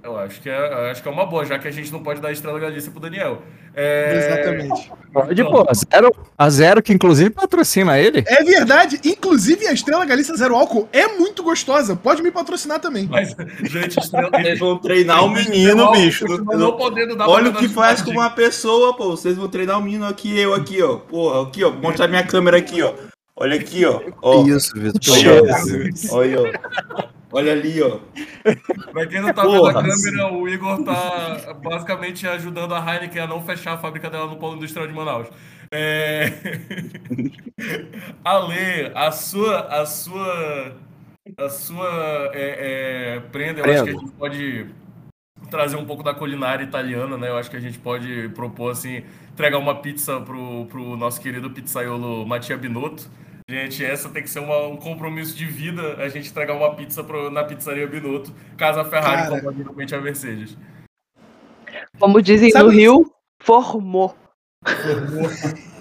Eu 0.09 0.19
acho 0.19 0.41
que 0.41 0.49
é, 0.49 0.91
acho 0.91 1.01
que 1.01 1.07
é 1.07 1.11
uma 1.11 1.25
boa, 1.25 1.45
já 1.45 1.59
que 1.59 1.67
a 1.67 1.71
gente 1.71 1.91
não 1.91 2.01
pode 2.01 2.19
dar 2.19 2.31
estrela 2.31 2.59
Galícia 2.59 2.91
pro 2.91 2.99
Daniel. 2.99 3.41
É... 3.75 4.17
Exatamente. 4.17 4.91
Pode, 5.13 5.43
pô. 5.43 5.65
A 5.67 5.73
zero, 5.73 6.15
a 6.37 6.49
zero 6.49 6.81
que 6.81 6.91
inclusive 6.91 7.29
patrocina 7.29 7.97
ele. 7.97 8.23
É 8.27 8.43
verdade. 8.43 8.99
Inclusive, 9.05 9.67
a 9.67 9.73
Estrela 9.73 10.05
Galícia 10.05 10.35
Zero 10.35 10.55
Álcool 10.55 10.89
é 10.91 11.07
muito 11.07 11.43
gostosa. 11.43 11.95
Pode 11.95 12.21
me 12.21 12.31
patrocinar 12.31 12.79
também. 12.79 13.07
Mas, 13.09 13.35
gente, 13.63 13.99
estrela. 13.99 14.29
Vocês 14.31 14.59
vão 14.59 14.77
treinar 14.77 15.23
o 15.23 15.29
menino, 15.29 15.91
bicho. 15.91 16.25
Não 16.27 16.75
podendo 16.75 17.15
dar 17.15 17.27
Olha 17.27 17.51
o 17.51 17.53
que 17.53 17.69
faz 17.69 18.01
com 18.01 18.11
uma 18.11 18.29
pessoa, 18.29 18.95
pô. 18.95 19.11
Vocês 19.11 19.37
vão 19.37 19.47
treinar 19.47 19.79
o 19.79 19.81
menino 19.81 20.05
aqui, 20.07 20.37
eu 20.37 20.53
aqui, 20.53 20.81
ó. 20.81 20.97
Porra, 20.97 21.43
aqui, 21.43 21.63
ó. 21.63 21.69
Vou 21.69 21.81
mostrar 21.81 22.07
minha 22.07 22.23
câmera 22.25 22.57
aqui, 22.57 22.81
ó. 22.81 22.93
Olha 23.35 23.55
aqui, 23.55 23.85
ó. 23.85 24.01
ó. 24.21 24.43
Isso, 24.45 24.73
Vitor. 24.75 25.15
Olha, 26.11 26.41
olha, 26.41 26.41
ó. 26.41 27.18
Olha 27.31 27.51
ali, 27.51 27.81
ó. 27.81 27.99
Pra 28.91 29.05
quem 29.05 29.21
não 29.21 29.31
tá 29.31 29.43
Porra. 29.43 29.81
vendo 29.81 29.91
a 29.91 29.95
câmera, 29.95 30.33
o 30.33 30.49
Igor 30.49 30.83
tá 30.83 31.53
basicamente 31.63 32.27
ajudando 32.27 32.73
a 32.73 32.79
Heineken 32.79 33.21
a 33.21 33.27
não 33.27 33.43
fechar 33.43 33.73
a 33.73 33.77
fábrica 33.77 34.09
dela 34.09 34.27
no 34.27 34.37
Polo 34.37 34.55
Industrial 34.55 34.87
de 34.87 34.93
Manaus. 34.93 35.27
É... 35.71 36.31
Ale, 38.25 38.91
a 38.95 39.11
sua, 39.11 39.59
a 39.59 39.85
sua, 39.85 40.75
a 41.37 41.49
sua 41.49 42.31
é, 42.33 43.17
é, 43.17 43.19
prenda, 43.31 43.61
eu 43.61 43.71
acho 43.71 43.83
que 43.83 43.89
a 43.89 43.93
gente 43.93 44.11
pode 44.11 44.65
trazer 45.51 45.75
um 45.75 45.85
pouco 45.85 46.03
da 46.03 46.13
culinária 46.13 46.63
italiana, 46.63 47.17
né? 47.17 47.29
Eu 47.29 47.37
acho 47.37 47.49
que 47.49 47.57
a 47.57 47.61
gente 47.61 47.77
pode 47.77 48.29
propor, 48.29 48.71
assim, 48.71 49.03
entregar 49.31 49.59
uma 49.59 49.75
pizza 49.75 50.19
pro, 50.19 50.65
pro 50.65 50.97
nosso 50.97 51.21
querido 51.21 51.49
pizzaiolo 51.51 52.25
Mattia 52.25 52.57
Binotto. 52.57 53.09
Gente, 53.49 53.83
essa 53.83 54.07
tem 54.09 54.21
que 54.21 54.29
ser 54.29 54.37
uma- 54.41 54.67
um 54.67 54.77
compromisso 54.77 55.35
de 55.35 55.43
vida, 55.43 55.95
a 55.95 56.07
gente 56.07 56.29
entregar 56.29 56.53
uma 56.53 56.75
pizza 56.75 57.03
pro- 57.03 57.31
na 57.31 57.43
pizzaria 57.43 57.87
Binotto, 57.87 58.31
caso 58.55 58.79
a 58.79 58.85
Ferrari 58.85 59.23
Cara. 59.27 59.51
realmente 59.51 59.95
a 59.95 59.99
Mercedes. 59.99 60.55
Como 61.99 62.21
dizem 62.21 62.51
Sabe- 62.51 62.65
no 62.65 62.71
Rio, 62.71 63.11
formou. 63.41 64.15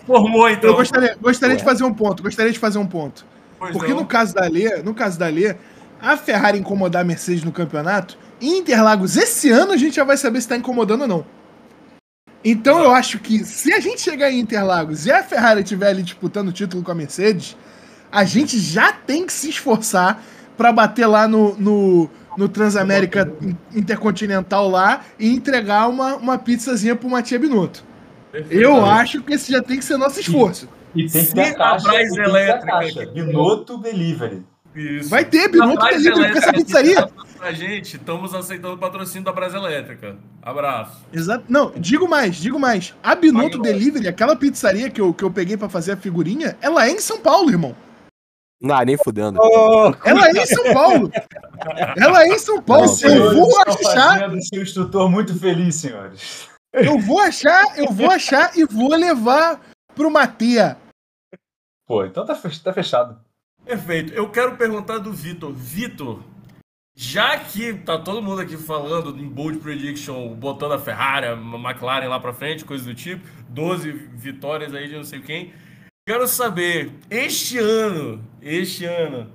Formou, 0.06 0.48
então. 0.48 0.70
Eu 0.70 0.76
gostaria, 0.76 1.14
gostaria 1.20 1.56
de 1.56 1.62
fazer 1.62 1.84
um 1.84 1.92
ponto. 1.92 2.22
Gostaria 2.22 2.50
de 2.52 2.58
fazer 2.58 2.78
um 2.78 2.86
ponto. 2.86 3.26
Pois 3.58 3.72
Porque 3.72 3.92
não. 3.92 4.00
no 4.00 4.06
caso 4.06 4.34
da 4.34 4.48
Lê, 4.48 4.82
no 4.82 4.94
caso 4.94 5.18
da 5.18 5.28
Lê, 5.28 5.54
a 6.00 6.16
Ferrari 6.16 6.58
incomodar 6.58 7.02
a 7.02 7.04
Mercedes 7.04 7.44
no 7.44 7.52
campeonato, 7.52 8.16
em 8.40 8.60
Interlagos 8.60 9.14
esse 9.18 9.50
ano 9.50 9.72
a 9.72 9.76
gente 9.76 9.96
já 9.96 10.04
vai 10.04 10.16
saber 10.16 10.40
se 10.40 10.48
tá 10.48 10.56
incomodando 10.56 11.02
ou 11.02 11.08
não. 11.08 11.26
Então 12.44 12.82
eu 12.82 12.92
acho 12.92 13.18
que 13.18 13.44
se 13.44 13.72
a 13.72 13.80
gente 13.80 14.00
chegar 14.00 14.30
em 14.30 14.38
Interlagos 14.38 15.06
e 15.06 15.12
a 15.12 15.22
Ferrari 15.22 15.62
estiver 15.62 15.88
ali 15.88 16.02
disputando 16.02 16.48
o 16.48 16.52
título 16.52 16.82
com 16.82 16.90
a 16.90 16.94
Mercedes, 16.94 17.56
a 18.10 18.24
gente 18.24 18.58
já 18.58 18.92
tem 18.92 19.26
que 19.26 19.32
se 19.32 19.50
esforçar 19.50 20.22
pra 20.56 20.72
bater 20.72 21.06
lá 21.06 21.28
no, 21.28 21.56
no, 21.56 22.10
no 22.36 22.48
Transamérica 22.48 23.30
Intercontinental 23.74 24.68
lá 24.68 25.04
e 25.18 25.28
entregar 25.28 25.88
uma, 25.88 26.16
uma 26.16 26.38
pizzazinha 26.38 26.96
pro 26.96 27.08
Matia 27.08 27.38
Binotto. 27.38 27.84
Eu 28.50 28.84
acho 28.84 29.22
que 29.22 29.34
esse 29.34 29.52
já 29.52 29.62
tem 29.62 29.78
que 29.78 29.84
ser 29.84 29.96
nosso 29.96 30.20
esforço. 30.20 30.68
E 30.94 31.06
tem 31.06 31.24
que 31.24 31.34
ter 31.34 31.50
a 31.50 31.54
caixa. 31.54 31.90
Ter 31.90 31.96
a 31.96 32.24
elétrica 32.24 32.66
caixa. 32.66 33.06
Binotto 33.06 33.78
Delivery. 33.78 34.42
Isso. 34.74 35.08
Vai 35.08 35.24
ter 35.24 35.48
Binotto 35.48 35.74
Atrás 35.78 36.02
Delivery, 36.02 36.24
porque 36.32 36.38
essa 36.38 36.48
elétrica 36.50 36.64
pizzaria- 36.64 37.06
tá 37.06 37.24
pra 37.38 37.52
gente, 37.52 37.96
estamos 37.96 38.34
aceitando 38.34 38.74
o 38.74 38.78
patrocínio 38.78 39.24
da 39.24 39.32
Brasa 39.32 39.56
Elétrica. 39.56 40.16
Abraço. 40.42 41.04
Exato. 41.12 41.44
Não, 41.48 41.72
digo 41.76 42.08
mais, 42.08 42.36
digo 42.36 42.58
mais. 42.58 42.94
A 43.02 43.14
Binotto 43.14 43.58
Delivery, 43.60 44.08
aquela 44.08 44.36
pizzaria 44.36 44.90
que 44.90 45.00
eu, 45.00 45.12
que 45.14 45.24
eu 45.24 45.30
peguei 45.30 45.56
pra 45.56 45.68
fazer 45.68 45.92
a 45.92 45.96
figurinha, 45.96 46.56
ela 46.60 46.86
é 46.86 46.90
em 46.90 47.00
São 47.00 47.18
Paulo, 47.20 47.50
irmão. 47.50 47.74
Não, 48.60 48.80
nem 48.82 48.96
fudendo. 48.96 49.38
Ela 50.04 50.28
é 50.28 50.32
em 50.32 50.46
São 50.46 50.74
Paulo. 50.74 51.10
Ela 51.96 52.22
é 52.24 52.28
em 52.28 52.38
São 52.38 52.60
Paulo. 52.60 52.86
Não, 53.02 53.10
eu 53.10 53.34
vou 53.34 53.60
achar, 53.62 54.30
seu 54.42 54.62
instrutor 54.62 55.08
muito 55.08 55.38
feliz, 55.38 55.76
senhores. 55.76 56.48
eu 56.72 56.98
vou 56.98 57.20
achar, 57.20 57.78
eu 57.78 57.92
vou 57.92 58.10
achar 58.10 58.56
e 58.58 58.64
vou 58.64 58.90
levar 58.94 59.60
pro 59.94 60.10
Matia. 60.10 60.76
Pô, 61.86 62.04
então 62.04 62.26
tá 62.26 62.34
tá 62.34 62.72
fechado. 62.72 63.20
Perfeito. 63.68 64.14
Eu 64.14 64.30
quero 64.30 64.56
perguntar 64.56 64.96
do 64.96 65.12
Vitor. 65.12 65.52
Vitor, 65.52 66.22
já 66.96 67.38
que 67.38 67.74
tá 67.74 67.98
todo 67.98 68.22
mundo 68.22 68.40
aqui 68.40 68.56
falando 68.56 69.14
em 69.20 69.28
Bold 69.28 69.58
Prediction, 69.58 70.34
botando 70.36 70.72
a 70.72 70.78
Ferrari, 70.78 71.26
a 71.26 71.32
McLaren 71.34 72.08
lá 72.08 72.18
pra 72.18 72.32
frente, 72.32 72.64
coisa 72.64 72.86
do 72.86 72.94
tipo, 72.94 73.22
12 73.50 73.92
vitórias 73.92 74.72
aí 74.74 74.88
de 74.88 74.96
não 74.96 75.04
sei 75.04 75.20
quem. 75.20 75.52
Quero 76.08 76.26
saber, 76.26 76.90
este 77.10 77.58
ano, 77.58 78.24
este 78.40 78.86
ano, 78.86 79.30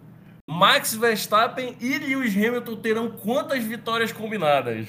Max 0.50 0.96
Verstappen 0.96 1.78
e 1.80 2.00
Lewis 2.00 2.36
Hamilton 2.36 2.82
terão 2.82 3.12
quantas 3.16 3.64
vitórias 3.64 4.12
combinadas? 4.12 4.88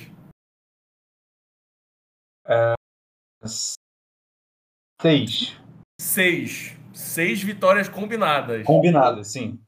Seis. 5.03 5.55
Seis. 6.01 6.84
Seis 7.15 7.41
vitórias 7.41 7.89
combinadas. 7.89 8.65
Combinado, 8.65 9.25
sim. 9.25 9.61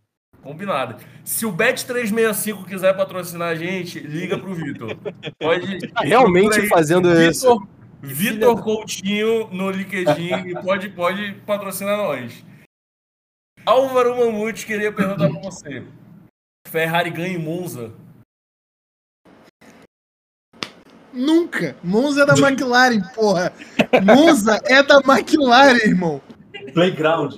Combinado. 0.43 0.97
Se 1.23 1.47
o 1.47 1.53
Bet365 1.53 2.65
quiser 2.67 2.97
patrocinar 2.97 3.51
a 3.51 3.55
gente, 3.55 4.01
liga 4.01 4.37
pro 4.37 4.53
Vitor. 4.53 4.97
Pode. 5.39 5.87
Tá 5.93 6.01
realmente 6.01 6.59
aí, 6.59 6.67
fazendo 6.67 7.09
isso. 7.23 7.61
Vitor, 8.03 8.57
Vitor 8.57 8.65
Coutinho 8.65 9.49
no 9.53 9.71
LinkedIn 9.71 10.49
e 10.49 10.61
pode, 10.61 10.89
pode 10.89 11.35
patrocinar 11.47 11.97
nós. 11.97 12.45
Álvaro 13.65 14.17
Mamute 14.19 14.67
queria 14.67 14.91
perguntar 14.91 15.31
pra 15.31 15.41
você. 15.41 15.85
Ferrari 16.67 17.11
ganha 17.11 17.37
em 17.37 17.39
Monza. 17.39 17.93
Nunca. 21.13 21.77
Monza 21.85 22.23
é 22.23 22.27
da 22.27 22.35
McLaren, 22.37 23.03
porra. 23.15 23.53
Monza 24.05 24.61
é 24.65 24.83
da 24.83 24.97
McLaren, 24.97 25.79
irmão. 25.85 26.21
Playground. 26.77 27.37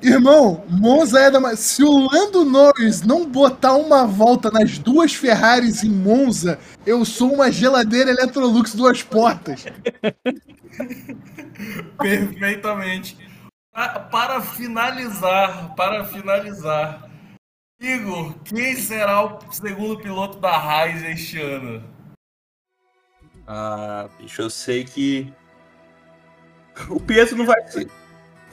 Irmão, 0.00 0.64
Monza 0.70 1.20
é 1.20 1.30
da. 1.30 1.54
Se 1.54 1.84
o 1.84 2.08
Lando 2.10 2.42
Norris 2.46 3.02
não 3.02 3.28
botar 3.28 3.74
uma 3.74 4.06
volta 4.06 4.50
nas 4.50 4.78
duas 4.78 5.12
Ferraris 5.12 5.84
em 5.84 5.90
Monza, 5.90 6.58
eu 6.86 7.04
sou 7.04 7.34
uma 7.34 7.52
geladeira 7.52 8.10
Electrolux 8.10 8.74
duas 8.74 9.02
portas. 9.02 9.66
Perfeitamente. 11.98 13.18
Pa- 13.70 14.00
Para 14.00 14.40
finalizar, 14.40 15.74
para 15.74 16.06
finalizar, 16.06 17.06
Igor, 17.78 18.34
quem 18.44 18.76
será 18.76 19.24
o 19.26 19.38
segundo 19.52 19.98
piloto 20.00 20.38
da 20.40 20.56
Raiz 20.56 21.02
este 21.02 21.38
ano? 21.38 21.84
Ah, 23.46 24.08
bicho, 24.18 24.40
eu 24.40 24.48
sei 24.48 24.84
que. 24.84 25.30
O 26.88 27.00
Pietro 27.00 27.36
não 27.36 27.46
vai 27.46 27.60
ser. 27.68 27.88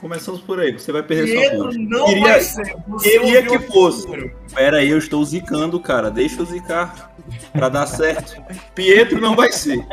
Começamos 0.00 0.40
por 0.42 0.60
aí, 0.60 0.72
você 0.72 0.92
vai 0.92 1.02
perder 1.02 1.28
sua 1.32 1.40
Pietro 1.40 1.64
ponte. 1.64 1.78
não 1.78 2.04
Queria- 2.06 2.22
vai 2.22 2.40
ser. 2.40 2.76
Você 2.88 3.10
Queria 3.18 3.42
que 3.42 3.58
fosse. 3.60 4.06
Pera 4.54 4.76
aí, 4.78 4.90
eu 4.90 4.98
estou 4.98 5.24
zicando, 5.24 5.80
cara. 5.80 6.10
Deixa 6.10 6.40
eu 6.40 6.44
zicar 6.44 7.10
pra 7.52 7.68
dar 7.70 7.86
certo. 7.86 8.36
Pietro 8.74 9.20
não 9.20 9.34
vai 9.34 9.50
ser. 9.52 9.86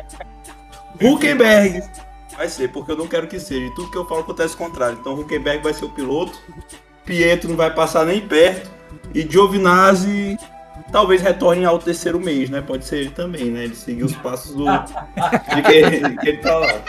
Huckenberg 1.01 1.81
vai 2.35 2.49
ser, 2.49 2.69
porque 2.69 2.91
eu 2.91 2.97
não 2.97 3.07
quero 3.07 3.27
que 3.27 3.39
seja. 3.39 3.65
E 3.65 3.75
tudo 3.75 3.89
que 3.91 3.97
eu 3.97 4.05
falo 4.07 4.21
acontece 4.21 4.55
o 4.55 4.57
contrário. 4.57 4.97
Então 4.99 5.13
Huckenberg 5.19 5.63
vai 5.63 5.73
ser 5.73 5.85
o 5.85 5.89
piloto. 5.89 6.37
Pietro 7.05 7.49
não 7.49 7.55
vai 7.57 7.73
passar 7.73 8.05
nem 8.05 8.21
perto. 8.21 8.69
E 9.13 9.21
Giovinazzi 9.21 10.37
talvez 10.93 11.21
retorne 11.23 11.65
ao 11.65 11.79
terceiro 11.79 12.19
mês, 12.19 12.49
né? 12.51 12.61
Pode 12.61 12.85
ser 12.85 12.97
ele 12.99 13.09
também, 13.09 13.45
né? 13.45 13.63
Ele 13.65 13.75
seguiu 13.75 14.05
os 14.05 14.15
passos 14.15 14.55
do. 14.55 14.63
de 14.63 15.61
que, 15.63 16.17
que 16.19 16.29
ele 16.29 16.37
tá 16.37 16.57
lá. 16.59 16.81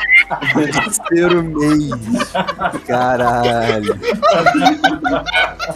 Terceiro 0.53 1.43
mês. 1.43 1.91
Caralho. 2.87 3.99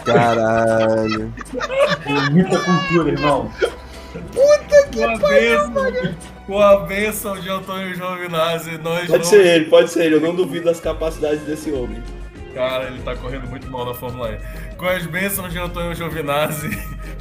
Caralho. 0.05 1.33
Muita 2.31 2.59
cultura, 2.59 3.11
irmão. 3.11 3.51
Com 4.93 5.05
a 5.05 5.17
bênção, 5.17 5.73
com 6.45 6.59
a 6.59 6.77
bênção 6.77 7.39
de 7.39 7.49
Antônio 7.49 7.95
Giovinazzi, 7.95 8.77
nós 8.77 8.99
Pode 8.99 9.07
vamos... 9.07 9.27
ser 9.27 9.45
ele, 9.45 9.65
pode 9.65 9.91
ser 9.91 10.05
ele. 10.05 10.15
Eu 10.15 10.21
não 10.21 10.35
duvido 10.35 10.65
das 10.65 10.79
capacidades 10.79 11.41
desse 11.41 11.71
homem. 11.71 12.01
Cara, 12.53 12.85
ele 12.85 13.01
tá 13.01 13.15
correndo 13.15 13.47
muito 13.47 13.69
mal 13.69 13.85
na 13.85 13.93
Fórmula 13.93 14.31
E. 14.31 14.75
Com 14.75 14.85
as 14.85 15.05
bênçãos 15.05 15.51
de 15.51 15.59
Antônio 15.59 15.93
Giovinazzi, 15.93 16.69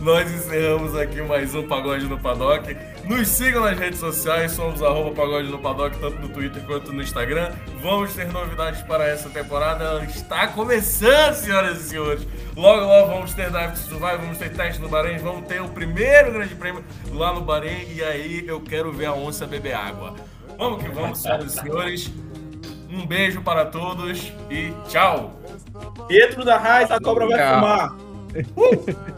nós 0.00 0.30
encerramos 0.30 0.96
aqui 0.96 1.20
mais 1.22 1.54
um 1.54 1.66
Pagode 1.66 2.06
no 2.06 2.18
Paddock. 2.18 2.76
Nos 3.04 3.28
sigam 3.28 3.62
nas 3.62 3.76
redes 3.76 3.98
sociais, 3.98 4.52
somos 4.52 4.82
arroba 4.82 5.10
Pagode 5.10 5.48
no 5.48 5.58
Paddock, 5.58 5.98
tanto 5.98 6.20
no 6.20 6.28
Twitter 6.28 6.62
quanto 6.64 6.92
no 6.92 7.02
Instagram. 7.02 7.52
Vamos 7.82 8.14
ter 8.14 8.28
novidades 8.28 8.80
para 8.82 9.06
essa 9.08 9.28
temporada. 9.28 9.84
Ela 9.84 10.04
está 10.04 10.46
começando, 10.48 11.34
senhoras 11.34 11.80
e 11.80 11.88
senhores. 11.88 12.26
Logo, 12.56 12.84
logo 12.84 13.12
vamos 13.12 13.34
ter 13.34 13.50
Drive 13.50 13.72
to 13.72 13.78
Survive, 13.78 14.18
vamos 14.18 14.38
ter 14.38 14.52
teste 14.52 14.80
no 14.80 14.88
Bahrein, 14.88 15.18
vamos 15.18 15.46
ter 15.48 15.60
o 15.60 15.68
primeiro 15.68 16.32
grande 16.32 16.54
prêmio 16.54 16.84
lá 17.12 17.32
no 17.32 17.40
Bahrein. 17.40 17.92
E 17.92 18.02
aí 18.02 18.44
eu 18.46 18.60
quero 18.60 18.92
ver 18.92 19.06
a 19.06 19.14
onça 19.14 19.46
beber 19.46 19.74
água. 19.74 20.14
Vamos 20.56 20.82
que 20.82 20.90
vamos, 20.90 21.22
senhoras 21.22 21.54
e 21.54 21.60
senhores. 21.60 22.12
Um 22.90 23.04
beijo 23.06 23.42
para 23.42 23.66
todos 23.66 24.32
e 24.48 24.72
tchau! 24.88 25.38
Pietro 26.06 26.44
da 26.44 26.56
Raiz, 26.56 26.90
a 26.90 26.98
cobra 27.00 27.26
vai 27.26 27.54
fumar. 27.54 27.96